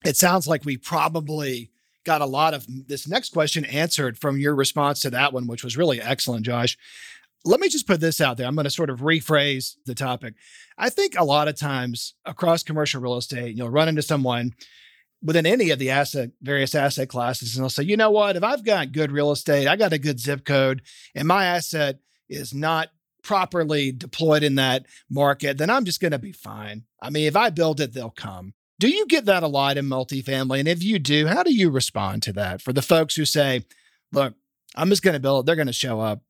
It 0.03 0.17
sounds 0.17 0.47
like 0.47 0.65
we 0.65 0.77
probably 0.77 1.71
got 2.03 2.21
a 2.21 2.25
lot 2.25 2.53
of 2.53 2.65
this 2.87 3.07
next 3.07 3.33
question 3.33 3.65
answered 3.65 4.17
from 4.17 4.39
your 4.39 4.55
response 4.55 5.01
to 5.01 5.11
that 5.11 5.33
one, 5.33 5.47
which 5.47 5.63
was 5.63 5.77
really 5.77 6.01
excellent, 6.01 6.45
Josh. 6.45 6.77
Let 7.43 7.59
me 7.59 7.69
just 7.69 7.87
put 7.87 7.99
this 7.99 8.21
out 8.21 8.37
there. 8.37 8.47
I'm 8.47 8.55
going 8.55 8.65
to 8.65 8.71
sort 8.71 8.89
of 8.89 8.99
rephrase 8.99 9.75
the 9.85 9.95
topic. 9.95 10.35
I 10.77 10.89
think 10.89 11.15
a 11.17 11.23
lot 11.23 11.47
of 11.47 11.57
times 11.57 12.15
across 12.25 12.63
commercial 12.63 13.01
real 13.01 13.17
estate, 13.17 13.55
you'll 13.55 13.69
run 13.69 13.89
into 13.89 14.01
someone 14.01 14.53
within 15.23 15.45
any 15.45 15.69
of 15.69 15.79
the 15.79 15.91
asset, 15.91 16.31
various 16.41 16.73
asset 16.73 17.09
classes, 17.09 17.55
and 17.55 17.63
they'll 17.63 17.69
say, 17.69 17.83
you 17.83 17.97
know 17.97 18.11
what, 18.11 18.35
if 18.35 18.43
I've 18.43 18.65
got 18.65 18.91
good 18.91 19.11
real 19.11 19.31
estate, 19.31 19.67
I 19.67 19.75
got 19.75 19.93
a 19.93 19.99
good 19.99 20.19
zip 20.19 20.45
code, 20.45 20.81
and 21.13 21.27
my 21.27 21.45
asset 21.45 21.99
is 22.27 22.53
not 22.53 22.89
properly 23.23 23.91
deployed 23.91 24.41
in 24.41 24.55
that 24.55 24.85
market, 25.09 25.59
then 25.59 25.69
I'm 25.69 25.85
just 25.85 26.01
going 26.01 26.11
to 26.11 26.19
be 26.19 26.31
fine. 26.31 26.85
I 27.01 27.11
mean, 27.11 27.27
if 27.27 27.35
I 27.35 27.51
build 27.51 27.79
it, 27.79 27.93
they'll 27.93 28.09
come. 28.09 28.53
Do 28.81 28.89
you 28.89 29.05
get 29.05 29.25
that 29.25 29.43
a 29.43 29.47
lot 29.47 29.77
in 29.77 29.85
multifamily? 29.85 30.57
And 30.57 30.67
if 30.67 30.81
you 30.81 30.97
do, 30.97 31.27
how 31.27 31.43
do 31.43 31.53
you 31.53 31.69
respond 31.69 32.23
to 32.23 32.33
that 32.33 32.63
for 32.63 32.73
the 32.73 32.81
folks 32.81 33.15
who 33.15 33.25
say, 33.25 33.63
look, 34.11 34.33
I'm 34.75 34.89
just 34.89 35.03
going 35.03 35.13
to 35.13 35.19
build 35.19 35.45
they're 35.45 35.55
going 35.55 35.67
to 35.67 35.71
show 35.71 36.01
up? 36.01 36.23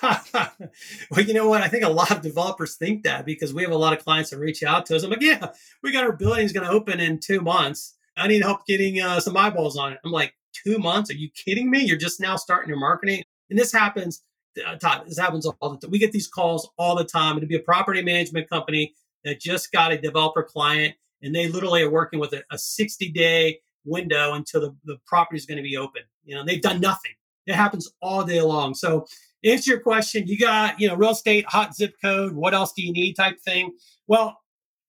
well, 0.02 1.20
you 1.20 1.34
know 1.34 1.48
what? 1.48 1.62
I 1.62 1.66
think 1.66 1.82
a 1.82 1.88
lot 1.88 2.12
of 2.12 2.22
developers 2.22 2.76
think 2.76 3.02
that 3.02 3.26
because 3.26 3.52
we 3.52 3.64
have 3.64 3.72
a 3.72 3.76
lot 3.76 3.92
of 3.92 4.04
clients 4.04 4.30
that 4.30 4.38
reach 4.38 4.62
out 4.62 4.86
to 4.86 4.94
us. 4.94 5.02
I'm 5.02 5.10
like, 5.10 5.20
yeah, 5.20 5.48
we 5.82 5.90
got 5.90 6.04
our 6.04 6.12
building's 6.12 6.52
going 6.52 6.64
to 6.64 6.72
open 6.72 7.00
in 7.00 7.18
two 7.18 7.40
months. 7.40 7.96
I 8.16 8.28
need 8.28 8.42
help 8.42 8.64
getting 8.64 9.00
uh, 9.00 9.18
some 9.18 9.36
eyeballs 9.36 9.76
on 9.76 9.94
it. 9.94 9.98
I'm 10.04 10.12
like, 10.12 10.34
two 10.64 10.78
months? 10.78 11.10
Are 11.10 11.16
you 11.16 11.28
kidding 11.44 11.72
me? 11.72 11.80
You're 11.80 11.96
just 11.96 12.20
now 12.20 12.36
starting 12.36 12.68
your 12.68 12.78
marketing. 12.78 13.24
And 13.50 13.58
this 13.58 13.72
happens, 13.72 14.22
uh, 14.64 14.76
Todd, 14.76 15.08
this 15.08 15.18
happens 15.18 15.44
all 15.44 15.70
the 15.70 15.78
time. 15.78 15.90
We 15.90 15.98
get 15.98 16.12
these 16.12 16.28
calls 16.28 16.70
all 16.78 16.94
the 16.94 17.02
time. 17.02 17.36
It'd 17.36 17.48
be 17.48 17.56
a 17.56 17.60
property 17.60 18.00
management 18.00 18.48
company 18.48 18.94
that 19.24 19.40
just 19.40 19.72
got 19.72 19.90
a 19.90 19.98
developer 19.98 20.44
client 20.44 20.94
and 21.22 21.34
they 21.34 21.48
literally 21.48 21.82
are 21.82 21.90
working 21.90 22.20
with 22.20 22.32
a, 22.32 22.42
a 22.50 22.58
60 22.58 23.10
day 23.10 23.58
window 23.84 24.34
until 24.34 24.60
the, 24.60 24.76
the 24.84 24.98
property 25.06 25.38
is 25.38 25.46
going 25.46 25.56
to 25.56 25.62
be 25.62 25.76
open. 25.76 26.02
You 26.24 26.34
know, 26.34 26.44
they've 26.44 26.62
done 26.62 26.80
nothing. 26.80 27.12
It 27.46 27.54
happens 27.54 27.90
all 28.02 28.24
day 28.24 28.42
long. 28.42 28.74
So, 28.74 29.06
answer 29.44 29.70
your 29.70 29.80
question, 29.80 30.26
you 30.26 30.38
got, 30.38 30.78
you 30.80 30.88
know, 30.88 30.96
real 30.96 31.10
estate, 31.10 31.46
hot 31.46 31.74
zip 31.74 31.94
code, 32.02 32.34
what 32.34 32.54
else 32.54 32.72
do 32.72 32.82
you 32.82 32.92
need 32.92 33.14
type 33.14 33.38
thing? 33.40 33.72
Well, 34.06 34.38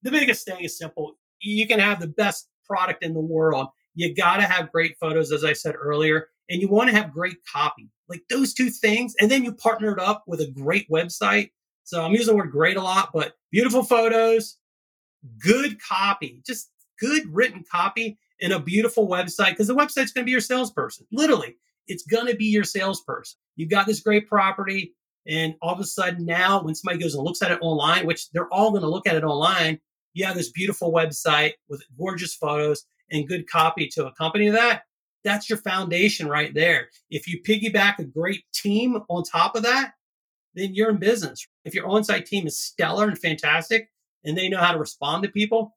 the 0.01 0.11
biggest 0.11 0.45
thing 0.45 0.63
is 0.63 0.77
simple. 0.77 1.17
You 1.39 1.67
can 1.67 1.79
have 1.79 1.99
the 1.99 2.07
best 2.07 2.49
product 2.65 3.03
in 3.03 3.13
the 3.13 3.21
world. 3.21 3.67
You 3.95 4.13
got 4.13 4.37
to 4.37 4.43
have 4.43 4.71
great 4.71 4.95
photos, 4.99 5.31
as 5.31 5.43
I 5.43 5.53
said 5.53 5.75
earlier, 5.75 6.27
and 6.49 6.61
you 6.61 6.67
want 6.67 6.89
to 6.89 6.95
have 6.95 7.11
great 7.11 7.37
copy. 7.51 7.89
Like 8.07 8.23
those 8.29 8.53
two 8.53 8.69
things. 8.69 9.13
And 9.19 9.29
then 9.29 9.43
you 9.43 9.53
partner 9.53 9.93
it 9.93 9.99
up 9.99 10.23
with 10.27 10.41
a 10.41 10.49
great 10.49 10.89
website. 10.89 11.51
So 11.83 12.03
I'm 12.03 12.11
using 12.11 12.33
the 12.33 12.37
word 12.37 12.51
great 12.51 12.77
a 12.77 12.81
lot, 12.81 13.09
but 13.13 13.33
beautiful 13.51 13.83
photos, 13.83 14.57
good 15.41 15.77
copy, 15.81 16.41
just 16.45 16.71
good 16.99 17.23
written 17.33 17.63
copy 17.69 18.17
and 18.41 18.53
a 18.53 18.59
beautiful 18.59 19.07
website 19.07 19.51
because 19.51 19.67
the 19.67 19.75
website's 19.75 20.11
going 20.11 20.23
to 20.23 20.25
be 20.25 20.31
your 20.31 20.41
salesperson. 20.41 21.05
Literally, 21.11 21.55
it's 21.87 22.03
going 22.03 22.27
to 22.27 22.35
be 22.35 22.45
your 22.45 22.63
salesperson. 22.63 23.37
You've 23.55 23.69
got 23.69 23.87
this 23.87 23.99
great 23.99 24.27
property, 24.27 24.93
and 25.27 25.55
all 25.61 25.73
of 25.73 25.79
a 25.79 25.85
sudden 25.85 26.25
now, 26.25 26.63
when 26.63 26.75
somebody 26.75 26.99
goes 26.99 27.15
and 27.15 27.23
looks 27.23 27.41
at 27.41 27.51
it 27.51 27.59
online, 27.61 28.05
which 28.05 28.29
they're 28.31 28.51
all 28.53 28.71
going 28.71 28.83
to 28.83 28.89
look 28.89 29.07
at 29.07 29.15
it 29.15 29.23
online, 29.23 29.79
you 30.13 30.25
have 30.25 30.35
this 30.35 30.51
beautiful 30.51 30.91
website 30.91 31.53
with 31.67 31.83
gorgeous 31.97 32.33
photos 32.33 32.85
and 33.11 33.27
good 33.27 33.49
copy 33.49 33.87
to 33.87 34.07
accompany 34.07 34.49
that. 34.49 34.83
That's 35.23 35.49
your 35.49 35.57
foundation 35.57 36.27
right 36.27 36.53
there. 36.53 36.89
If 37.09 37.27
you 37.27 37.41
piggyback 37.41 37.99
a 37.99 38.05
great 38.05 38.43
team 38.53 38.97
on 39.09 39.23
top 39.23 39.55
of 39.55 39.63
that, 39.63 39.93
then 40.55 40.73
you're 40.73 40.89
in 40.89 40.97
business. 40.97 41.45
If 41.65 41.73
your 41.73 41.87
on-site 41.87 42.25
team 42.25 42.47
is 42.47 42.59
stellar 42.59 43.07
and 43.07 43.19
fantastic, 43.19 43.89
and 44.23 44.37
they 44.37 44.49
know 44.49 44.59
how 44.59 44.71
to 44.71 44.79
respond 44.79 45.23
to 45.23 45.29
people, 45.29 45.75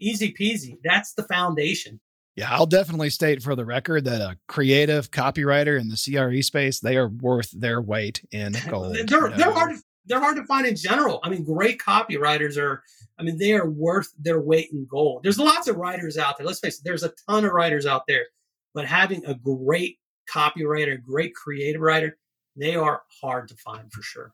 easy 0.00 0.32
peasy. 0.32 0.78
That's 0.84 1.14
the 1.14 1.24
foundation. 1.24 2.00
Yeah, 2.36 2.48
I'll 2.50 2.66
definitely 2.66 3.10
state 3.10 3.42
for 3.42 3.54
the 3.54 3.64
record 3.64 4.04
that 4.06 4.20
a 4.20 4.36
creative 4.48 5.10
copywriter 5.12 5.80
in 5.80 5.88
the 5.88 5.96
CRE 5.96 6.42
space, 6.42 6.80
they 6.80 6.96
are 6.96 7.08
worth 7.08 7.50
their 7.52 7.80
weight 7.80 8.26
in 8.32 8.56
gold. 8.68 8.96
they're, 9.06 9.30
they're 9.30 9.52
hard 9.52 9.76
to, 9.76 9.82
they're 10.06 10.20
hard 10.20 10.36
to 10.36 10.44
find 10.44 10.66
in 10.66 10.74
general. 10.74 11.20
I 11.22 11.28
mean, 11.28 11.44
great 11.44 11.78
copywriters 11.78 12.58
are, 12.58 12.82
I 13.18 13.22
mean, 13.22 13.38
they 13.38 13.52
are 13.52 13.70
worth 13.70 14.12
their 14.18 14.40
weight 14.40 14.70
in 14.72 14.86
gold. 14.90 15.22
There's 15.22 15.38
lots 15.38 15.68
of 15.68 15.76
writers 15.76 16.18
out 16.18 16.36
there. 16.36 16.46
Let's 16.46 16.58
face 16.58 16.78
it, 16.78 16.82
there's 16.84 17.04
a 17.04 17.12
ton 17.28 17.44
of 17.44 17.52
writers 17.52 17.86
out 17.86 18.02
there, 18.08 18.26
but 18.74 18.84
having 18.84 19.24
a 19.26 19.34
great 19.34 19.98
copywriter, 20.32 21.00
great 21.00 21.34
creative 21.34 21.80
writer, 21.80 22.18
they 22.56 22.74
are 22.74 23.02
hard 23.22 23.48
to 23.48 23.56
find 23.56 23.92
for 23.92 24.02
sure. 24.02 24.32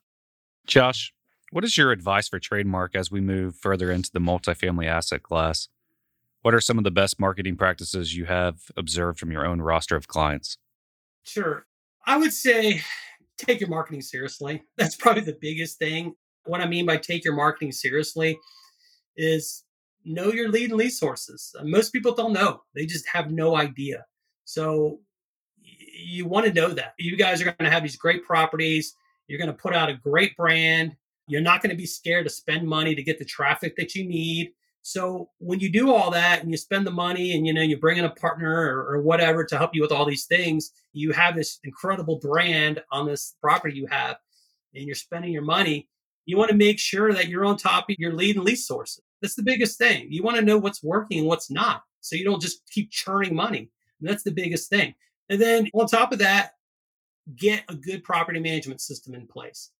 Josh, 0.66 1.12
what 1.50 1.64
is 1.64 1.76
your 1.76 1.90
advice 1.90 2.28
for 2.28 2.38
trademark 2.38 2.95
as 2.95 3.11
we 3.11 3.21
move 3.21 3.57
further 3.57 3.90
into 3.90 4.11
the 4.12 4.21
multifamily 4.21 4.87
asset 4.87 5.23
class? 5.23 5.69
What 6.42 6.54
are 6.54 6.61
some 6.61 6.78
of 6.78 6.85
the 6.85 6.90
best 6.90 7.21
marketing 7.21 7.57
practices 7.57 8.16
you 8.16 8.25
have 8.25 8.71
observed 8.76 9.19
from 9.19 9.30
your 9.30 9.45
own 9.45 9.61
roster 9.61 9.97
of 9.97 10.09
clients? 10.09 10.57
Sure. 11.25 11.66
I 12.07 12.16
would 12.16 12.33
say 12.33 12.83
take 13.37 13.61
your 13.61 13.69
marketing 13.69 14.00
seriously. 14.00 14.62
That's 14.78 14.97
probably 14.97 15.23
the 15.23 15.37
biggest 15.38 15.78
thing. 15.78 16.14
What 16.45 16.61
I 16.61 16.66
mean 16.66 16.87
by 16.87 16.97
take 16.97 17.25
your 17.25 17.35
marketing 17.35 17.73
seriously 17.73 18.38
is 19.16 19.64
know 20.04 20.33
your 20.33 20.49
lead 20.49 20.71
and 20.71 20.78
lead 20.78 20.90
sources. 20.90 21.54
Uh, 21.59 21.64
most 21.64 21.92
people 21.92 22.14
don't 22.14 22.33
know, 22.33 22.62
they 22.75 22.87
just 22.87 23.07
have 23.09 23.30
no 23.30 23.57
idea. 23.57 24.07
So 24.45 25.00
you 25.62 26.26
want 26.26 26.47
to 26.47 26.52
know 26.52 26.69
that. 26.69 26.95
You 26.99 27.16
guys 27.16 27.42
are 27.42 27.45
going 27.45 27.57
to 27.61 27.71
have 27.71 27.83
these 27.83 27.97
great 27.97 28.25
properties. 28.25 28.95
You're 29.28 29.38
going 29.38 29.50
to 29.50 29.57
put 29.57 29.75
out 29.75 29.90
a 29.90 29.95
great 29.95 30.37
brand 30.37 30.97
You're 31.31 31.41
not 31.41 31.63
going 31.63 31.71
to 31.71 31.77
be 31.77 31.87
scared 31.87 32.27
to 32.27 32.31
spend 32.31 32.67
money 32.67 32.95
to 32.97 33.03
get 33.05 33.21
the 33.21 33.25
traffic 33.25 33.77
that 33.77 33.95
you 33.95 34.05
need. 34.05 34.51
So 34.83 35.31
when 35.39 35.61
you 35.61 35.71
do 35.71 35.95
all 35.95 36.11
that 36.11 36.43
and 36.43 36.51
you 36.51 36.57
spend 36.57 36.87
the 36.87 36.91
money 36.91 37.37
and 37.37 37.47
you 37.47 37.55
know 37.55 37.63
you 37.63 37.79
bring 37.79 37.99
in 37.99 38.05
a 38.05 38.11
partner 38.11 38.51
or, 38.51 38.97
or, 38.97 39.03
whatever 39.03 39.45
to 39.45 39.59
help 39.59 39.75
you 39.75 39.83
with 39.83 39.93
all 39.93 40.05
these 40.05 40.25
things, 40.25 40.73
you 40.93 41.13
have 41.13 41.37
this 41.37 41.61
incredible 41.63 42.19
brand 42.19 42.83
on 42.91 43.07
this 43.07 43.37
property 43.41 43.77
you 43.77 43.87
have, 43.87 44.17
and 44.75 44.85
you're 44.85 44.97
spending 44.97 45.33
your 45.33 45.45
money. 45.45 45.89
You 46.25 46.37
want 46.37 46.51
to 46.51 46.57
make 46.57 46.79
sure 46.79 47.13
that 47.13 47.29
you're 47.29 47.45
on 47.45 47.57
top 47.57 47.91
of 47.91 47.97
your 47.99 48.15
lead 48.15 48.37
and 48.37 48.45
lease 48.45 48.67
sources. 48.67 49.03
That's 49.23 49.37
the 49.37 49.43
biggest 49.43 49.79
thing. 49.79 50.09
You 50.11 50.23
want 50.23 50.37
to 50.37 50.45
know 50.45 50.59
what's 50.59 50.83
working 50.83 51.21
and 51.21 51.29
what's 51.29 51.51
not, 51.51 51.83
so 52.01 52.17
you 52.17 52.25
don't 52.25 52.43
just 52.43 52.63
keep 52.73 52.91
churning 52.91 53.37
money. 53.37 53.71
And 54.01 54.09
that's 54.09 54.25
the 54.25 54.33
biggest 54.33 54.69
thing. 54.69 54.95
And 55.29 55.41
then 55.41 55.69
on 55.75 55.87
top 55.87 56.13
of 56.13 56.19
that, 56.19 56.55
get 57.37 57.63
a 57.69 57.75
good 57.77 58.03
property 58.03 58.41
management 58.41 58.81
system 58.81 59.15
in 59.15 59.27
place. 59.27 59.71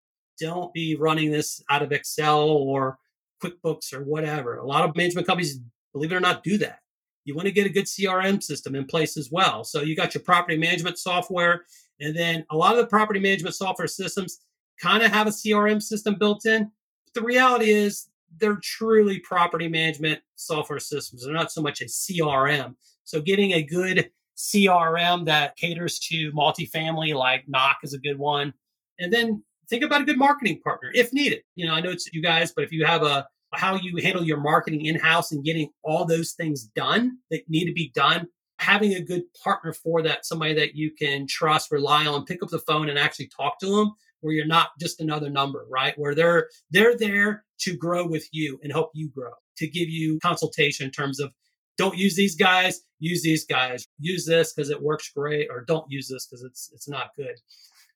Don't 0.41 0.73
be 0.73 0.97
running 0.97 1.31
this 1.31 1.63
out 1.71 1.83
of 1.83 1.93
Excel 1.93 2.49
or 2.49 2.99
QuickBooks 3.43 3.93
or 3.93 4.03
whatever. 4.05 4.57
A 4.57 4.67
lot 4.67 4.89
of 4.89 4.97
management 4.97 5.27
companies, 5.27 5.61
believe 5.93 6.13
it 6.13 6.17
or 6.17 6.21
not, 6.21 6.43
do 6.43 6.59
that. 6.59 6.81
You 7.25 7.35
want 7.35 7.47
to 7.47 7.53
get 7.53 7.67
a 7.67 7.71
good 7.71 7.85
CRM 7.85 8.43
system 8.43 8.75
in 8.75 8.87
place 8.87 9.17
as 9.17 9.31
well. 9.31 9.63
So 9.65 9.83
you 9.83 9.95
got 9.95 10.15
your 10.15 10.23
property 10.23 10.57
management 10.57 10.99
software, 10.99 11.65
and 12.01 12.17
then 12.17 12.45
a 12.51 12.57
lot 12.57 12.73
of 12.73 12.79
the 12.79 12.87
property 12.87 13.21
management 13.21 13.55
software 13.55 13.89
systems 13.89 14.41
kind 14.81 15.03
of 15.03 15.13
have 15.13 15.27
a 15.27 15.31
CRM 15.31 15.83
system 15.83 16.17
built 16.19 16.47
in. 16.47 16.71
But 17.05 17.15
the 17.15 17.27
reality 17.27 17.71
is 17.71 18.09
they're 18.39 18.61
truly 18.63 19.19
property 19.19 19.69
management 19.69 20.21
software 20.37 20.81
systems. 20.81 21.25
They're 21.25 21.35
not 21.35 21.53
so 21.53 21.61
much 21.61 21.83
a 21.83 21.85
CRM. 21.85 22.75
So 23.05 23.21
getting 23.21 23.53
a 23.53 23.63
good 23.63 24.11
CRM 24.37 25.27
that 25.27 25.57
caters 25.57 25.99
to 25.99 26.33
multifamily 26.33 27.15
like 27.15 27.49
Knock 27.49 27.79
is 27.83 27.93
a 27.93 27.99
good 27.99 28.19
one. 28.19 28.55
And 28.99 29.13
then 29.13 29.43
think 29.71 29.85
about 29.85 30.03
a 30.03 30.05
good 30.05 30.19
marketing 30.19 30.61
partner 30.63 30.91
if 30.93 31.13
needed. 31.13 31.41
You 31.55 31.67
know, 31.67 31.73
I 31.73 31.81
know 31.81 31.91
it's 31.91 32.13
you 32.13 32.23
guys, 32.23 32.53
but 32.53 32.65
if 32.65 32.73
you 32.73 32.85
have 32.85 33.03
a 33.03 33.27
how 33.55 33.77
you 33.77 33.97
handle 34.03 34.25
your 34.25 34.41
marketing 34.41 34.85
in 34.85 34.97
house 34.97 35.33
and 35.33 35.45
getting 35.45 35.71
all 35.83 36.05
those 36.05 36.33
things 36.33 36.65
done 36.65 37.19
that 37.31 37.49
need 37.49 37.67
to 37.67 37.73
be 37.73 37.91
done, 37.95 38.29
having 38.59 38.95
a 38.95 39.01
good 39.01 39.23
partner 39.43 39.73
for 39.73 40.03
that, 40.03 40.27
somebody 40.27 40.55
that 40.55 40.75
you 40.75 40.93
can 40.93 41.27
trust, 41.27 41.73
rely 41.73 42.07
on, 42.07 42.25
pick 42.25 42.43
up 42.43 42.51
the 42.51 42.59
phone 42.59 42.89
and 42.89 42.99
actually 42.99 43.29
talk 43.29 43.59
to 43.59 43.67
them 43.67 43.93
where 44.21 44.35
you're 44.35 44.47
not 44.47 44.69
just 44.79 45.01
another 45.01 45.31
number, 45.31 45.65
right? 45.71 45.99
Where 45.99 46.15
they're 46.15 46.49
they're 46.71 46.97
there 46.97 47.45
to 47.61 47.77
grow 47.77 48.07
with 48.07 48.29
you 48.33 48.59
and 48.63 48.73
help 48.73 48.91
you 48.95 49.09
grow, 49.09 49.33
to 49.57 49.67
give 49.67 49.89
you 49.89 50.19
consultation 50.21 50.87
in 50.87 50.93
terms 50.93 51.21
of 51.21 51.33
don't 51.79 51.97
use 51.97 52.15
these 52.15 52.37
guys, 52.37 52.83
use 52.99 53.23
these 53.23 53.47
guys, 53.47 53.87
use 53.99 54.27
this 54.27 54.53
because 54.53 54.71
it 54.71 54.83
works 54.83 55.11
great, 55.17 55.49
or 55.51 55.65
don't 55.65 55.87
use 55.89 56.09
this 56.09 56.27
because 56.27 56.45
it's 56.45 56.71
it's 56.73 56.89
not 56.89 57.11
good. 57.17 57.35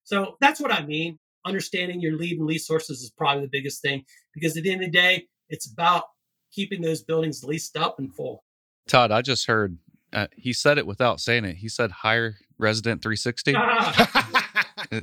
So 0.04 0.36
that's 0.40 0.60
what 0.60 0.72
I 0.72 0.84
mean 0.84 1.18
understanding 1.44 2.00
your 2.00 2.16
lead 2.16 2.38
and 2.38 2.46
lease 2.46 2.66
sources 2.66 3.00
is 3.02 3.10
probably 3.10 3.42
the 3.42 3.50
biggest 3.50 3.82
thing 3.82 4.04
because 4.32 4.56
at 4.56 4.62
the 4.62 4.72
end 4.72 4.82
of 4.82 4.90
the 4.92 4.98
day, 4.98 5.26
it's 5.48 5.70
about 5.70 6.04
keeping 6.52 6.80
those 6.82 7.02
buildings 7.02 7.44
leased 7.44 7.76
up 7.76 7.98
and 7.98 8.14
full. 8.14 8.44
Todd, 8.86 9.10
I 9.10 9.22
just 9.22 9.46
heard 9.46 9.78
uh, 10.12 10.28
he 10.36 10.52
said 10.52 10.78
it 10.78 10.86
without 10.86 11.20
saying 11.20 11.44
it. 11.44 11.56
He 11.56 11.68
said 11.68 11.90
hire 11.90 12.36
resident 12.58 13.02
360. 13.02 13.54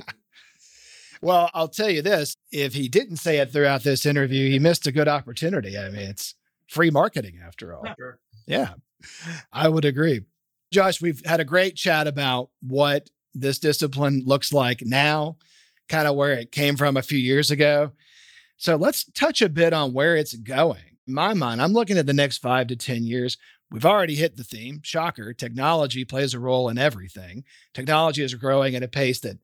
well, 1.22 1.50
I'll 1.52 1.68
tell 1.68 1.90
you 1.90 2.02
this 2.02 2.36
if 2.50 2.74
he 2.74 2.88
didn't 2.88 3.16
say 3.16 3.38
it 3.38 3.52
throughout 3.52 3.82
this 3.82 4.06
interview, 4.06 4.50
he 4.50 4.58
missed 4.58 4.86
a 4.86 4.92
good 4.92 5.08
opportunity. 5.08 5.76
I 5.76 5.90
mean, 5.90 6.02
it's 6.02 6.34
free 6.68 6.90
marketing 6.90 7.40
after 7.44 7.74
all. 7.74 7.84
Sure. 7.98 8.18
Yeah, 8.46 8.74
I 9.52 9.68
would 9.68 9.84
agree. 9.84 10.22
Josh, 10.72 11.02
we've 11.02 11.22
had 11.26 11.40
a 11.40 11.44
great 11.44 11.76
chat 11.76 12.06
about 12.06 12.48
what 12.62 13.10
this 13.34 13.58
discipline 13.58 14.22
looks 14.24 14.52
like 14.52 14.80
now 14.82 15.36
kind 15.92 16.08
of 16.08 16.16
where 16.16 16.32
it 16.32 16.50
came 16.50 16.74
from 16.74 16.96
a 16.96 17.02
few 17.02 17.18
years 17.18 17.50
ago. 17.50 17.92
So 18.56 18.76
let's 18.76 19.04
touch 19.12 19.42
a 19.42 19.48
bit 19.50 19.74
on 19.74 19.92
where 19.92 20.16
it's 20.16 20.34
going. 20.34 20.96
In 21.06 21.12
my 21.12 21.34
mind, 21.34 21.60
I'm 21.60 21.74
looking 21.74 21.98
at 21.98 22.06
the 22.06 22.14
next 22.14 22.38
five 22.38 22.68
to 22.68 22.76
10 22.76 23.04
years. 23.04 23.36
We've 23.70 23.84
already 23.84 24.14
hit 24.14 24.36
the 24.36 24.44
theme. 24.44 24.80
Shocker, 24.82 25.34
technology 25.34 26.06
plays 26.06 26.32
a 26.32 26.40
role 26.40 26.70
in 26.70 26.78
everything. 26.78 27.44
Technology 27.74 28.22
is 28.22 28.34
growing 28.34 28.74
at 28.74 28.82
a 28.82 28.88
pace 28.88 29.20
that 29.20 29.38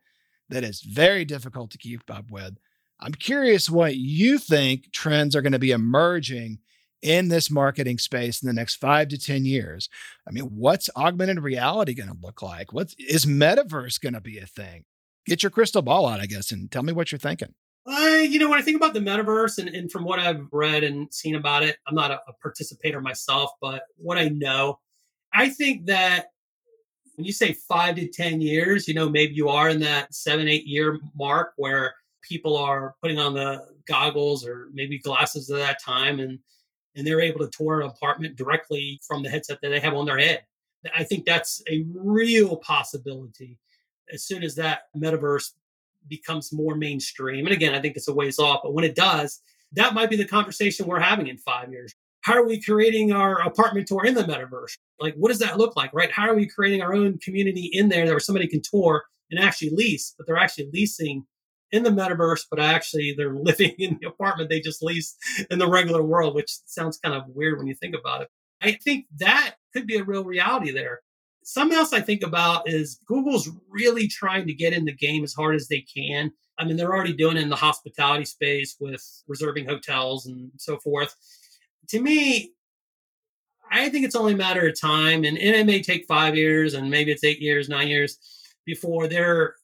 that 0.49 0.65
is 0.65 0.81
very 0.81 1.27
difficult 1.27 1.71
to 1.73 1.79
keep 1.79 2.11
up 2.11 2.31
with. 2.31 2.57
I'm 2.99 3.13
curious 3.13 3.69
what 3.69 3.97
you 3.97 4.39
think 4.39 4.91
trends 4.91 5.37
are 5.37 5.43
going 5.43 5.53
to 5.53 5.59
be 5.59 5.73
emerging 5.73 6.61
in 7.03 7.29
this 7.29 7.51
marketing 7.51 7.99
space 7.99 8.43
in 8.43 8.47
the 8.47 8.55
next 8.55 8.77
five 8.77 9.09
to 9.09 9.19
10 9.19 9.45
years. 9.45 9.91
I 10.27 10.33
mean, 10.33 10.45
what's 10.45 10.89
augmented 10.97 11.41
reality 11.41 11.93
going 11.93 12.09
to 12.09 12.17
look 12.23 12.41
like? 12.41 12.73
What 12.73 12.95
is 12.99 13.27
metaverse 13.27 14.01
going 14.01 14.15
to 14.15 14.23
be 14.23 14.39
a 14.39 14.47
thing? 14.47 14.85
Get 15.27 15.43
your 15.43 15.51
crystal 15.51 15.83
ball 15.83 16.07
out, 16.07 16.21
I 16.21 16.27
guess, 16.27 16.51
and 16.51 16.71
tell 16.71 16.83
me 16.83 16.93
what 16.93 17.13
you're 17.13 17.19
thinking. 17.19 17.55
Uh, 17.87 18.23
you 18.23 18.39
know, 18.39 18.51
when 18.51 18.59
I 18.59 18.63
think 18.63 18.77
about 18.77 18.93
the 18.93 19.01
metaverse 19.01 19.59
and, 19.59 19.69
and 19.71 19.91
from 19.91 20.05
what 20.05 20.19
I've 20.19 20.47
read 20.53 20.85
and 20.85 21.13
seen 21.13 21.37
about 21.37 21.63
it, 21.63 21.77
I'm 21.87 21.95
not 21.95 22.11
a, 22.11 22.21
a 22.29 22.33
participator 22.43 23.01
myself, 23.01 23.51
but 23.63 23.83
what 23.97 24.19
I 24.19 24.29
know, 24.29 24.79
I 25.33 25.49
think 25.49 25.87
that 25.87 26.27
when 27.17 27.25
you 27.25 27.33
say 27.33 27.53
five 27.53 27.97
to 27.97 28.07
10 28.07 28.41
years, 28.41 28.87
you 28.87 28.95
know, 28.95 29.09
maybe 29.09 29.35
you 29.35 29.49
are 29.49 29.71
in 29.71 29.81
that 29.81 30.15
seven, 30.15 30.49
eight 30.49 30.67
year 30.67 31.01
mark 31.17 31.53
where 31.57 31.95
people 32.23 32.57
are 32.57 32.95
putting 33.03 33.19
on 33.19 33.35
the 33.35 33.65
goggles 33.87 34.47
or 34.47 34.69
maybe 34.73 34.99
glasses 34.99 35.51
at 35.51 35.59
that 35.59 35.83
time 35.83 36.21
and 36.21 36.39
and 36.95 37.07
they're 37.07 37.21
able 37.21 37.41
to 37.41 37.51
tour 37.57 37.81
an 37.81 37.89
apartment 37.89 38.37
directly 38.37 39.01
from 39.07 39.23
the 39.23 39.31
headset 39.31 39.59
that 39.63 39.69
they 39.69 39.79
have 39.79 39.95
on 39.95 40.05
their 40.05 40.19
head. 40.19 40.43
I 40.97 41.05
think 41.05 41.25
that's 41.25 41.63
a 41.71 41.85
real 41.95 42.57
possibility 42.57 43.59
as 44.13 44.25
soon 44.25 44.43
as 44.43 44.55
that 44.57 44.83
metaverse 44.97 45.53
becomes 46.09 46.53
more 46.53 46.75
mainstream, 46.75 47.47
and 47.47 47.55
again, 47.55 47.75
I 47.75 47.81
think 47.81 47.97
it's 47.97 48.09
a 48.09 48.15
ways 48.15 48.39
off, 48.39 48.61
but 48.63 48.75
when 48.75 48.85
it 48.85 48.95
does, 48.95 49.41
that 49.73 49.95
might 49.95 50.11
be 50.11 50.17
the 50.17 50.27
conversation 50.27 50.87
we're 50.87 51.01
having 51.01 51.27
in 51.27 51.39
five 51.39 51.71
years. 51.71 51.95
How 52.23 52.35
are 52.35 52.47
we 52.47 52.61
creating 52.61 53.13
our 53.13 53.41
apartment 53.41 53.87
tour 53.87 54.05
in 54.05 54.15
the 54.15 54.25
metaverse? 54.25 54.77
Like, 54.99 55.15
what 55.15 55.29
does 55.29 55.39
that 55.39 55.59
look 55.59 55.77
like, 55.77 55.93
right? 55.93 56.11
How 56.11 56.29
are 56.29 56.35
we 56.35 56.47
creating 56.47 56.83
our 56.83 56.95
own 56.95 57.19
community 57.19 57.71
in 57.73 57.89
there 57.89 58.05
that 58.07 58.13
where 58.13 58.21
somebody 58.21 58.49
can 58.49 58.61
tour 58.63 59.05
and 59.31 59.39
actually 59.41 59.71
lease, 59.71 60.15
but 60.17 60.27
they're 60.27 60.37
actually 60.37 60.71
leasing 60.73 61.25
in 61.71 61.83
the 61.83 61.91
metaverse, 61.91 62.47
but 62.51 62.61
actually 62.61 63.15
they're 63.17 63.35
living 63.43 63.75
in 63.79 63.99
the 64.01 64.09
apartment 64.09 64.49
they 64.49 64.61
just 64.61 64.83
leased 64.83 65.17
in 65.51 65.59
the 65.59 65.69
regular 65.69 66.03
world, 66.03 66.35
which 66.35 66.51
sounds 66.67 66.99
kind 66.99 67.15
of 67.15 67.25
weird 67.29 67.59
when 67.59 67.67
you 67.67 67.75
think 67.75 67.95
about 67.95 68.23
it. 68.23 68.29
I 68.61 68.73
think 68.73 69.07
that 69.19 69.55
could 69.73 69.87
be 69.87 69.97
a 69.97 70.05
real 70.05 70.25
reality 70.25 70.73
there. 70.73 71.01
Something 71.51 71.79
else 71.79 71.95
I 71.95 72.03
think 72.03 72.23
about 72.23 72.69
is 72.69 73.01
Google's 73.07 73.49
really 73.71 74.07
trying 74.07 74.47
to 74.49 74.53
get 74.53 74.75
in 74.75 74.85
the 74.85 74.93
game 74.93 75.25
as 75.25 75.33
hard 75.33 75.55
as 75.55 75.67
they 75.67 75.81
can. 75.81 76.31
I 76.59 76.67
mean, 76.67 76.77
they're 76.77 76.95
already 76.95 77.15
doing 77.15 77.39
it 77.39 77.43
in 77.43 77.49
the 77.49 77.57
hospitality 77.57 78.27
space 78.27 78.77
with 78.79 79.03
reserving 79.27 79.65
hotels 79.65 80.27
and 80.27 80.51
so 80.59 80.77
forth. 80.77 81.17
To 81.89 82.03
me, 82.03 82.53
I 83.71 83.89
think 83.89 84.05
it's 84.05 84.15
only 84.15 84.35
a 84.35 84.37
matter 84.37 84.69
of 84.69 84.79
time, 84.79 85.25
and, 85.25 85.39
and 85.39 85.57
it 85.57 85.65
may 85.65 85.81
take 85.81 86.05
five 86.07 86.37
years, 86.37 86.75
and 86.75 86.91
maybe 86.91 87.13
it's 87.13 87.25
eight 87.25 87.41
years, 87.41 87.71
nine 87.71 87.89
years 87.89 88.19
before 88.67 89.09
they're 89.09 89.55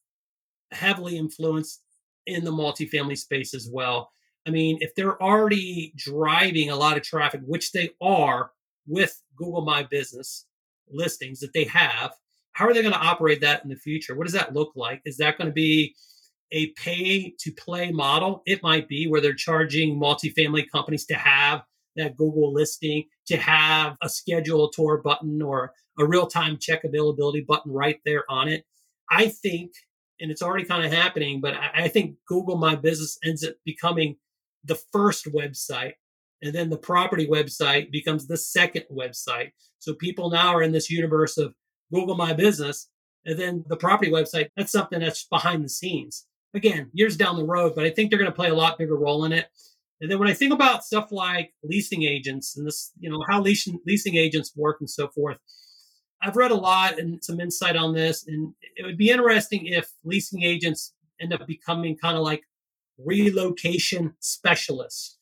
heavily 0.70 1.18
influenced 1.18 1.82
in 2.26 2.44
the 2.44 2.50
multifamily 2.50 3.18
space 3.18 3.52
as 3.52 3.68
well. 3.70 4.10
I 4.46 4.50
mean, 4.50 4.78
if 4.80 4.94
they're 4.94 5.22
already 5.22 5.92
driving 5.96 6.70
a 6.70 6.76
lot 6.76 6.96
of 6.96 7.02
traffic, 7.02 7.42
which 7.44 7.72
they 7.72 7.90
are 8.00 8.52
with 8.86 9.20
Google 9.36 9.66
My 9.66 9.82
Business, 9.82 10.46
listings 10.90 11.40
that 11.40 11.52
they 11.52 11.64
have 11.64 12.12
how 12.54 12.66
are 12.66 12.72
they 12.72 12.82
going 12.82 12.94
to 12.94 13.00
operate 13.00 13.40
that 13.42 13.62
in 13.64 13.68
the 13.68 13.76
future? 13.76 14.14
What 14.16 14.24
does 14.24 14.32
that 14.32 14.54
look 14.54 14.72
like? 14.74 15.02
Is 15.04 15.16
that 15.18 15.36
going 15.36 15.48
to 15.48 15.52
be 15.52 15.94
a 16.52 16.68
pay 16.68 17.34
to 17.40 17.52
play 17.52 17.90
model? 17.90 18.42
It 18.46 18.62
might 18.62 18.88
be 18.88 19.06
where 19.06 19.20
they're 19.20 19.34
charging 19.34 19.98
multifamily 20.00 20.70
companies 20.70 21.04
to 21.06 21.14
have 21.14 21.62
that 21.96 22.16
google 22.16 22.52
listing 22.52 23.04
to 23.26 23.36
have 23.36 23.96
a 24.02 24.08
schedule 24.08 24.68
tour 24.70 25.00
button 25.02 25.40
or 25.42 25.72
a 25.98 26.04
real-time 26.04 26.58
check 26.60 26.82
availability 26.82 27.40
button 27.40 27.70
right 27.70 28.00
there 28.04 28.24
on 28.28 28.48
it. 28.48 28.64
I 29.10 29.28
think 29.28 29.72
and 30.20 30.30
it's 30.30 30.42
already 30.42 30.64
kind 30.64 30.84
of 30.84 30.92
happening 30.92 31.40
but 31.40 31.54
i 31.74 31.88
think 31.88 32.14
google 32.28 32.56
my 32.56 32.76
business 32.76 33.18
ends 33.24 33.44
up 33.44 33.52
becoming 33.64 34.14
the 34.62 34.76
first 34.92 35.26
website 35.26 35.94
and 36.44 36.54
then 36.54 36.68
the 36.68 36.76
property 36.76 37.26
website 37.26 37.90
becomes 37.90 38.26
the 38.26 38.36
second 38.36 38.84
website. 38.92 39.52
So 39.78 39.94
people 39.94 40.28
now 40.28 40.54
are 40.54 40.62
in 40.62 40.72
this 40.72 40.90
universe 40.90 41.38
of 41.38 41.54
Google 41.92 42.16
My 42.16 42.34
Business, 42.34 42.90
and 43.24 43.38
then 43.38 43.64
the 43.66 43.78
property 43.78 44.10
website, 44.10 44.48
that's 44.54 44.70
something 44.70 45.00
that's 45.00 45.26
behind 45.26 45.64
the 45.64 45.70
scenes. 45.70 46.26
Again, 46.52 46.90
years 46.92 47.16
down 47.16 47.36
the 47.36 47.46
road, 47.46 47.72
but 47.74 47.86
I 47.86 47.90
think 47.90 48.10
they're 48.10 48.18
going 48.18 48.30
to 48.30 48.36
play 48.36 48.50
a 48.50 48.54
lot 48.54 48.78
bigger 48.78 48.94
role 48.94 49.24
in 49.24 49.32
it. 49.32 49.46
And 50.02 50.10
then 50.10 50.18
when 50.18 50.28
I 50.28 50.34
think 50.34 50.52
about 50.52 50.84
stuff 50.84 51.10
like 51.10 51.54
leasing 51.62 52.02
agents 52.02 52.58
and 52.58 52.66
this, 52.66 52.92
you 53.00 53.08
know, 53.08 53.24
how 53.26 53.40
leasing, 53.40 53.80
leasing 53.86 54.16
agents 54.16 54.52
work 54.54 54.76
and 54.80 54.90
so 54.90 55.08
forth, 55.08 55.38
I've 56.22 56.36
read 56.36 56.50
a 56.50 56.56
lot 56.56 56.98
and 56.98 57.24
some 57.24 57.40
insight 57.40 57.74
on 57.74 57.94
this. 57.94 58.26
And 58.26 58.52
it 58.76 58.84
would 58.84 58.98
be 58.98 59.10
interesting 59.10 59.66
if 59.66 59.90
leasing 60.04 60.42
agents 60.42 60.92
end 61.20 61.32
up 61.32 61.46
becoming 61.46 61.96
kind 61.96 62.18
of 62.18 62.22
like 62.22 62.42
relocation 62.98 64.14
specialists 64.20 65.18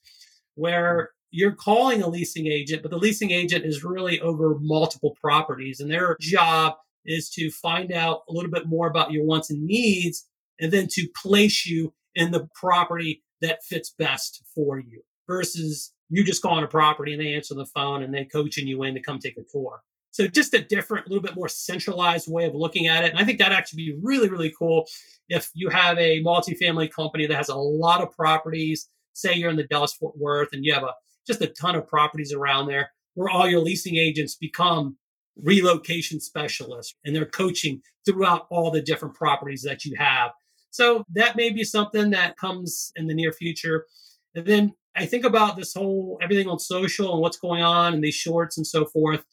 where 0.54 1.10
hmm. 1.30 1.36
you're 1.38 1.52
calling 1.52 2.02
a 2.02 2.08
leasing 2.08 2.46
agent, 2.46 2.82
but 2.82 2.90
the 2.90 2.98
leasing 2.98 3.30
agent 3.30 3.64
is 3.64 3.84
really 3.84 4.20
over 4.20 4.58
multiple 4.60 5.16
properties, 5.20 5.80
and 5.80 5.90
their 5.90 6.16
job 6.20 6.74
is 7.04 7.30
to 7.30 7.50
find 7.50 7.92
out 7.92 8.22
a 8.28 8.32
little 8.32 8.50
bit 8.50 8.66
more 8.66 8.88
about 8.88 9.10
your 9.10 9.24
wants 9.24 9.50
and 9.50 9.64
needs, 9.64 10.28
and 10.60 10.72
then 10.72 10.86
to 10.90 11.08
place 11.20 11.66
you 11.66 11.92
in 12.14 12.30
the 12.30 12.48
property 12.54 13.22
that 13.40 13.64
fits 13.64 13.94
best 13.98 14.42
for 14.54 14.78
you 14.78 15.02
versus 15.26 15.92
you 16.10 16.24
just 16.24 16.42
calling 16.42 16.62
a 16.62 16.68
property 16.68 17.12
and 17.12 17.22
they 17.22 17.34
answer 17.34 17.54
the 17.54 17.66
phone 17.66 18.02
and 18.02 18.14
they 18.14 18.24
coaching 18.24 18.66
you 18.66 18.82
in 18.82 18.94
to 18.94 19.00
come 19.00 19.18
take 19.18 19.36
a 19.38 19.42
tour. 19.50 19.80
So 20.10 20.28
just 20.28 20.52
a 20.52 20.60
different, 20.60 21.06
a 21.06 21.08
little 21.08 21.22
bit 21.22 21.34
more 21.34 21.48
centralized 21.48 22.30
way 22.30 22.44
of 22.44 22.54
looking 22.54 22.86
at 22.86 23.02
it. 23.02 23.10
And 23.10 23.18
I 23.18 23.24
think 23.24 23.38
that 23.38 23.50
actually 23.50 23.84
be 23.84 23.98
really, 24.02 24.28
really 24.28 24.52
cool 24.56 24.86
if 25.30 25.50
you 25.54 25.70
have 25.70 25.96
a 25.98 26.22
multifamily 26.22 26.92
company 26.92 27.26
that 27.26 27.34
has 27.34 27.48
a 27.48 27.56
lot 27.56 28.02
of 28.02 28.14
properties. 28.14 28.90
Say 29.12 29.34
you're 29.34 29.50
in 29.50 29.56
the 29.56 29.64
Dallas 29.64 29.94
Fort 29.94 30.16
Worth 30.18 30.50
and 30.52 30.64
you 30.64 30.72
have 30.74 30.82
a 30.82 30.94
just 31.26 31.40
a 31.40 31.46
ton 31.46 31.76
of 31.76 31.86
properties 31.86 32.32
around 32.32 32.66
there 32.66 32.90
where 33.14 33.28
all 33.28 33.48
your 33.48 33.60
leasing 33.60 33.96
agents 33.96 34.34
become 34.34 34.96
relocation 35.36 36.20
specialists 36.20 36.94
and 37.04 37.14
they're 37.14 37.24
coaching 37.24 37.80
throughout 38.04 38.46
all 38.50 38.70
the 38.70 38.82
different 38.82 39.14
properties 39.14 39.62
that 39.62 39.84
you 39.84 39.94
have. 39.96 40.30
So 40.70 41.04
that 41.14 41.36
may 41.36 41.50
be 41.50 41.64
something 41.64 42.10
that 42.10 42.36
comes 42.36 42.92
in 42.96 43.06
the 43.06 43.14
near 43.14 43.32
future. 43.32 43.86
And 44.34 44.46
then 44.46 44.72
I 44.96 45.06
think 45.06 45.24
about 45.24 45.56
this 45.56 45.74
whole 45.74 46.18
everything 46.22 46.48
on 46.48 46.58
social 46.58 47.12
and 47.12 47.20
what's 47.20 47.38
going 47.38 47.62
on 47.62 47.94
and 47.94 48.02
these 48.02 48.14
shorts 48.14 48.56
and 48.56 48.66
so 48.66 48.86
forth. 48.86 49.24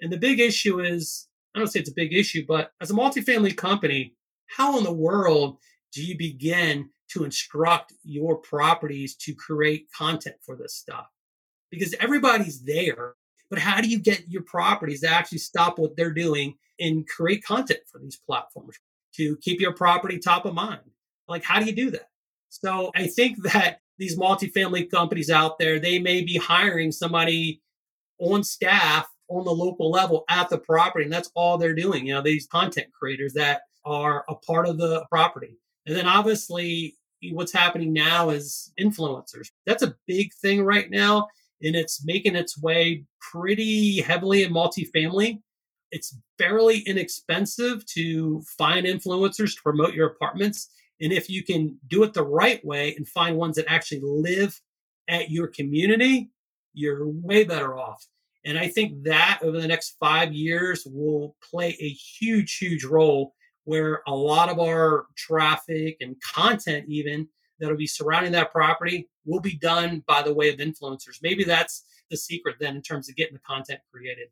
And 0.00 0.12
the 0.12 0.18
big 0.18 0.40
issue 0.40 0.80
is 0.80 1.28
I 1.54 1.58
don't 1.58 1.68
say 1.68 1.80
it's 1.80 1.90
a 1.90 1.94
big 1.94 2.12
issue, 2.12 2.44
but 2.46 2.70
as 2.80 2.90
a 2.90 2.94
multifamily 2.94 3.56
company, 3.56 4.14
how 4.56 4.78
in 4.78 4.84
the 4.84 4.92
world 4.92 5.58
do 5.92 6.02
you 6.02 6.16
begin 6.16 6.90
to 7.12 7.24
instruct 7.24 7.92
your 8.04 8.36
properties 8.36 9.14
to 9.16 9.34
create 9.34 9.86
content 9.96 10.36
for 10.44 10.56
this 10.56 10.74
stuff? 10.74 11.06
Because 11.70 11.94
everybody's 12.00 12.62
there, 12.62 13.14
but 13.50 13.58
how 13.58 13.80
do 13.80 13.88
you 13.88 13.98
get 13.98 14.28
your 14.28 14.42
properties 14.42 15.00
to 15.00 15.08
actually 15.08 15.38
stop 15.38 15.78
what 15.78 15.96
they're 15.96 16.12
doing 16.12 16.54
and 16.80 17.06
create 17.08 17.44
content 17.44 17.80
for 17.90 17.98
these 17.98 18.16
platforms 18.16 18.76
to 19.14 19.36
keep 19.38 19.60
your 19.60 19.72
property 19.72 20.18
top 20.18 20.44
of 20.44 20.54
mind? 20.54 20.80
Like, 21.28 21.44
how 21.44 21.60
do 21.60 21.66
you 21.66 21.72
do 21.72 21.90
that? 21.90 22.08
So 22.48 22.90
I 22.94 23.06
think 23.06 23.42
that 23.44 23.78
these 23.98 24.18
multifamily 24.18 24.90
companies 24.90 25.30
out 25.30 25.58
there, 25.58 25.78
they 25.78 25.98
may 25.98 26.22
be 26.22 26.36
hiring 26.36 26.92
somebody 26.92 27.62
on 28.18 28.44
staff 28.44 29.08
on 29.28 29.44
the 29.44 29.50
local 29.50 29.90
level 29.90 30.24
at 30.28 30.48
the 30.48 30.58
property, 30.58 31.04
and 31.04 31.12
that's 31.12 31.30
all 31.34 31.56
they're 31.56 31.74
doing. 31.74 32.06
You 32.06 32.14
know, 32.14 32.22
these 32.22 32.46
content 32.46 32.88
creators 32.92 33.32
that 33.34 33.62
are 33.84 34.24
a 34.28 34.34
part 34.34 34.68
of 34.68 34.78
the 34.78 35.04
property. 35.10 35.58
And 35.86 35.96
then 35.96 36.06
obviously, 36.06 36.96
what's 37.30 37.52
happening 37.52 37.92
now 37.92 38.30
is 38.30 38.72
influencers. 38.80 39.48
That's 39.66 39.82
a 39.82 39.94
big 40.06 40.32
thing 40.34 40.64
right 40.64 40.90
now, 40.90 41.28
and 41.62 41.76
it's 41.76 42.04
making 42.04 42.36
its 42.36 42.60
way 42.60 43.04
pretty 43.20 44.00
heavily 44.00 44.42
in 44.42 44.52
multifamily. 44.52 45.40
It's 45.92 46.16
fairly 46.38 46.80
inexpensive 46.80 47.84
to 47.86 48.42
find 48.58 48.86
influencers 48.86 49.54
to 49.54 49.62
promote 49.62 49.94
your 49.94 50.08
apartments. 50.08 50.70
And 51.00 51.12
if 51.12 51.28
you 51.28 51.44
can 51.44 51.78
do 51.88 52.02
it 52.02 52.14
the 52.14 52.24
right 52.24 52.64
way 52.64 52.94
and 52.96 53.06
find 53.06 53.36
ones 53.36 53.56
that 53.56 53.70
actually 53.70 54.00
live 54.02 54.58
at 55.08 55.30
your 55.30 55.48
community, 55.48 56.30
you're 56.72 57.06
way 57.08 57.44
better 57.44 57.78
off. 57.78 58.06
And 58.44 58.58
I 58.58 58.68
think 58.68 59.04
that 59.04 59.40
over 59.42 59.60
the 59.60 59.68
next 59.68 59.96
five 60.00 60.32
years 60.32 60.86
will 60.86 61.36
play 61.48 61.76
a 61.80 61.88
huge, 61.90 62.56
huge 62.56 62.84
role 62.84 63.34
where 63.64 64.02
a 64.06 64.14
lot 64.14 64.48
of 64.48 64.58
our 64.58 65.06
traffic 65.16 65.96
and 66.00 66.16
content, 66.34 66.86
even 66.88 67.28
that'll 67.60 67.76
be 67.76 67.86
surrounding 67.86 68.32
that 68.32 68.52
property, 68.52 69.08
will 69.24 69.40
be 69.40 69.56
done 69.56 70.02
by 70.06 70.22
the 70.22 70.34
way 70.34 70.48
of 70.48 70.56
influencers. 70.56 71.18
Maybe 71.22 71.44
that's 71.44 71.84
the 72.10 72.16
secret 72.16 72.56
then 72.60 72.76
in 72.76 72.82
terms 72.82 73.08
of 73.08 73.16
getting 73.16 73.34
the 73.34 73.40
content 73.40 73.80
created. 73.92 74.28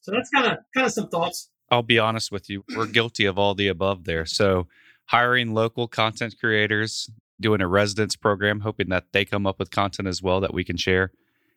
So 0.00 0.12
that's 0.12 0.30
kind 0.30 0.46
of 0.46 0.58
kind 0.74 0.86
of 0.86 0.92
some 0.92 1.08
thoughts. 1.08 1.50
I'll 1.70 1.82
be 1.82 1.98
honest 1.98 2.32
with 2.32 2.50
you. 2.50 2.64
We're 2.74 2.86
guilty 2.86 3.26
of 3.26 3.38
all 3.38 3.54
the 3.54 3.68
above 3.68 4.04
there. 4.04 4.26
So 4.26 4.66
hiring 5.06 5.54
local 5.54 5.88
content 5.88 6.36
creators, 6.40 7.10
doing 7.40 7.60
a 7.60 7.68
residence 7.68 8.16
program, 8.16 8.60
hoping 8.60 8.88
that 8.88 9.06
they 9.12 9.24
come 9.24 9.46
up 9.46 9.58
with 9.58 9.70
content 9.70 10.08
as 10.08 10.22
well 10.22 10.40
that 10.40 10.54
we 10.54 10.64
can 10.64 10.76
share, 10.76 11.12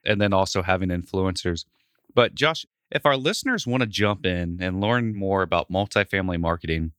and 0.05 0.19
then 0.19 0.33
also 0.33 0.61
having 0.61 0.89
influencers. 0.89 1.65
But 2.13 2.35
Josh, 2.35 2.65
if 2.91 3.05
our 3.05 3.17
listeners 3.17 3.65
want 3.65 3.81
to 3.81 3.87
jump 3.87 4.25
in 4.25 4.59
and 4.61 4.79
learn 4.79 5.15
more 5.15 5.41
about 5.41 5.71
multifamily 5.71 6.39
marketing, 6.39 6.91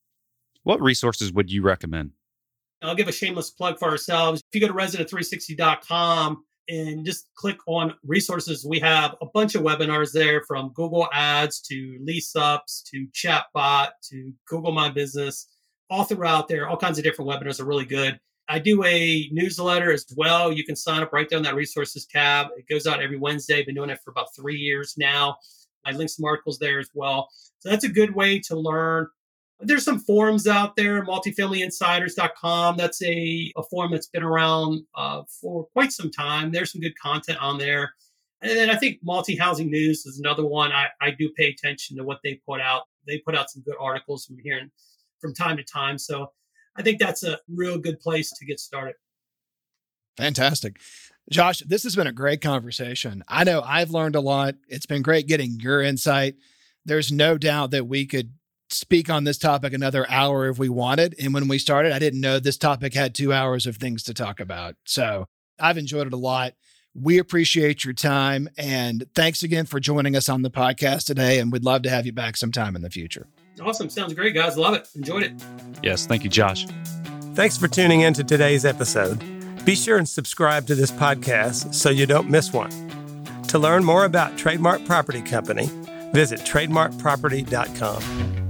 what 0.65 0.81
resources 0.81 1.33
would 1.33 1.51
you 1.51 1.63
recommend? 1.63 2.13
I'll 2.83 2.95
give 2.95 3.09
a 3.09 3.13
shameless 3.13 3.51
plug 3.51 3.79
for 3.79 3.89
ourselves. 3.89 4.43
If 4.53 4.61
you 4.61 4.67
go 4.67 4.73
to 4.73 4.79
resident360.com 4.79 6.45
and 6.69 7.07
just 7.07 7.31
click 7.35 7.57
on 7.67 7.95
resources, 8.05 8.67
we 8.69 8.79
have 8.81 9.15
a 9.23 9.27
bunch 9.27 9.55
of 9.55 9.63
webinars 9.63 10.13
there 10.13 10.43
from 10.43 10.73
Google 10.75 11.09
Ads 11.13 11.61
to 11.63 11.99
lease 12.03 12.35
ups 12.37 12.83
to 12.91 13.07
chatbot 13.13 13.91
to 14.11 14.33
Google 14.47 14.73
My 14.73 14.91
Business, 14.91 15.49
all 15.89 16.05
throughout 16.05 16.49
there. 16.49 16.69
All 16.69 16.77
kinds 16.77 16.99
of 16.99 17.05
different 17.05 17.31
webinars 17.31 17.61
are 17.61 17.65
really 17.65 17.87
good. 17.87 18.19
I 18.49 18.59
do 18.59 18.85
a 18.85 19.29
newsletter 19.33 19.91
as 19.91 20.05
well. 20.17 20.53
You 20.53 20.65
can 20.65 20.77
sign 20.77 21.03
up 21.03 21.13
right 21.13 21.27
there 21.29 21.39
on 21.39 21.45
that 21.45 21.55
resources 21.55 22.07
tab. 22.07 22.49
It 22.59 22.69
goes 22.69 22.87
out 22.87 23.03
every 23.03 23.17
Wednesday. 23.17 23.61
I've 23.61 23.67
been 23.67 23.75
doing 23.75 23.89
it 23.89 24.01
for 24.05 24.11
about 24.11 24.35
three 24.37 24.57
years 24.57 24.95
now. 24.99 25.37
I 25.87 25.93
link 25.93 26.11
some 26.11 26.25
articles 26.27 26.59
there 26.59 26.79
as 26.79 26.91
well. 26.93 27.29
So 27.61 27.71
that's 27.71 27.85
a 27.85 27.89
good 27.89 28.15
way 28.15 28.41
to 28.41 28.57
learn. 28.57 29.09
There's 29.67 29.85
some 29.85 29.99
forums 29.99 30.47
out 30.47 30.77
there, 30.77 31.05
multifamilyinsiders.com. 31.05 32.77
That's 32.77 33.03
a, 33.03 33.53
a 33.57 33.63
forum 33.65 33.93
that's 33.93 34.09
been 34.09 34.23
around 34.23 34.83
uh, 34.95 35.23
for 35.41 35.67
quite 35.73 35.93
some 35.93 36.11
time. 36.11 36.53
There's 36.53 36.73
some 36.73 36.81
good 36.81 36.99
content 36.99 37.39
on 37.41 37.59
there. 37.59 37.95
And 38.43 38.59
then 38.59 38.71
I 38.71 38.77
think 38.77 38.99
Multi 39.03 39.37
Housing 39.37 39.71
News 39.71 40.05
is 40.05 40.19
another 40.19 40.45
one. 40.45 40.71
I, 40.71 40.89
I 41.01 41.13
do 41.13 41.31
pay 41.37 41.49
attention 41.49 41.97
to 41.97 42.05
what 42.05 42.19
they 42.23 42.41
put 42.47 42.61
out. 42.61 42.83
They 43.07 43.19
put 43.19 43.35
out 43.35 43.51
some 43.51 43.63
good 43.63 43.77
articles 43.81 44.27
from 44.27 44.37
here 44.43 44.59
and 44.59 44.71
from 45.21 45.35
time 45.35 45.57
to 45.57 45.65
time. 45.65 45.97
So 45.99 46.31
I 46.77 46.83
think 46.83 46.99
that's 46.99 47.23
a 47.23 47.39
real 47.49 47.79
good 47.79 48.01
place 48.01 48.31
to 48.33 48.45
get 48.45 48.61
started. 48.61 48.97
Fantastic. 50.17 50.79
Josh, 51.31 51.61
this 51.61 51.85
has 51.85 51.97
been 51.97 52.07
a 52.07 52.13
great 52.13 52.43
conversation. 52.43 53.25
I 53.29 53.45
know 53.45 53.63
I've 53.63 53.91
learned 53.91 54.15
a 54.15 54.21
lot. 54.21 54.57
It's 54.69 54.87
been 54.87 55.03
great 55.03 55.27
getting 55.27 55.59
your 55.61 55.81
insight. 55.81 56.35
There's 56.85 57.11
no 57.11 57.39
doubt 57.39 57.71
that 57.71 57.87
we 57.87 58.05
could 58.05 58.33
speak 58.71 59.11
on 59.11 59.25
this 59.25 59.39
topic 59.39 59.73
another 59.73 60.09
hour 60.11 60.49
if 60.49 60.59
we 60.59 60.69
wanted. 60.69 61.15
And 61.21 61.35
when 61.35 61.49
we 61.49 61.59
started, 61.59 61.93
I 61.93 61.99
didn't 61.99 62.21
know 62.21 62.39
this 62.39 62.57
topic 62.57 62.95
had 62.95 63.15
two 63.15 63.33
hours 63.33 63.67
of 63.67 63.77
things 63.77 64.03
to 64.05 64.15
talk 64.15 64.41
about. 64.41 64.77
So 64.85 65.27
I've 65.59 65.79
enjoyed 65.79 66.07
it 66.07 66.13
a 66.13 66.19
lot. 66.19 66.55
We 66.95 67.19
appreciate 67.19 67.85
your 67.85 67.95
time. 67.95 68.49
And 68.57 69.05
thanks 69.15 69.43
again 69.43 69.67
for 69.67 69.81
joining 69.81 70.17
us 70.17 70.29
on 70.29 70.43
the 70.43 70.51
podcast 70.51 71.07
today. 71.07 71.41
And 71.41 71.51
we'd 71.51 71.65
love 71.65 71.83
to 71.83 71.91
have 71.91 72.07
you 72.07 72.13
back 72.13 72.37
sometime 72.37 72.77
in 72.77 72.83
the 72.83 72.91
future. 72.91 73.27
Awesome. 73.61 73.89
Sounds 73.89 74.15
great, 74.15 74.35
guys. 74.35 74.57
Love 74.57 74.75
it. 74.75 74.89
Enjoyed 74.95 75.25
it. 75.25 75.33
Yes. 75.83 76.07
Thank 76.07 76.25
you, 76.25 76.31
Josh. 76.31 76.67
Thanks 77.35 77.57
for 77.57 77.69
tuning 77.69 78.03
in 78.03 78.15
to 78.15 78.25
today's 78.25 78.65
episode. 78.65 79.23
Be 79.65 79.75
sure 79.75 79.99
and 79.99 80.09
subscribe 80.09 80.67
to 80.67 80.75
this 80.75 80.93
podcast 80.93 81.75
so 81.75 81.91
you 81.91 82.07
don't 82.07 82.31
miss 82.31 82.53
one. 82.53 82.71
To 83.49 83.59
learn 83.59 83.85
more 83.85 84.05
about 84.05 84.37
Trademark 84.37 84.85
Property 84.85 85.23
Company, 85.23 85.67
visit 86.13 86.41
trademarkproperty.com. 86.41 88.44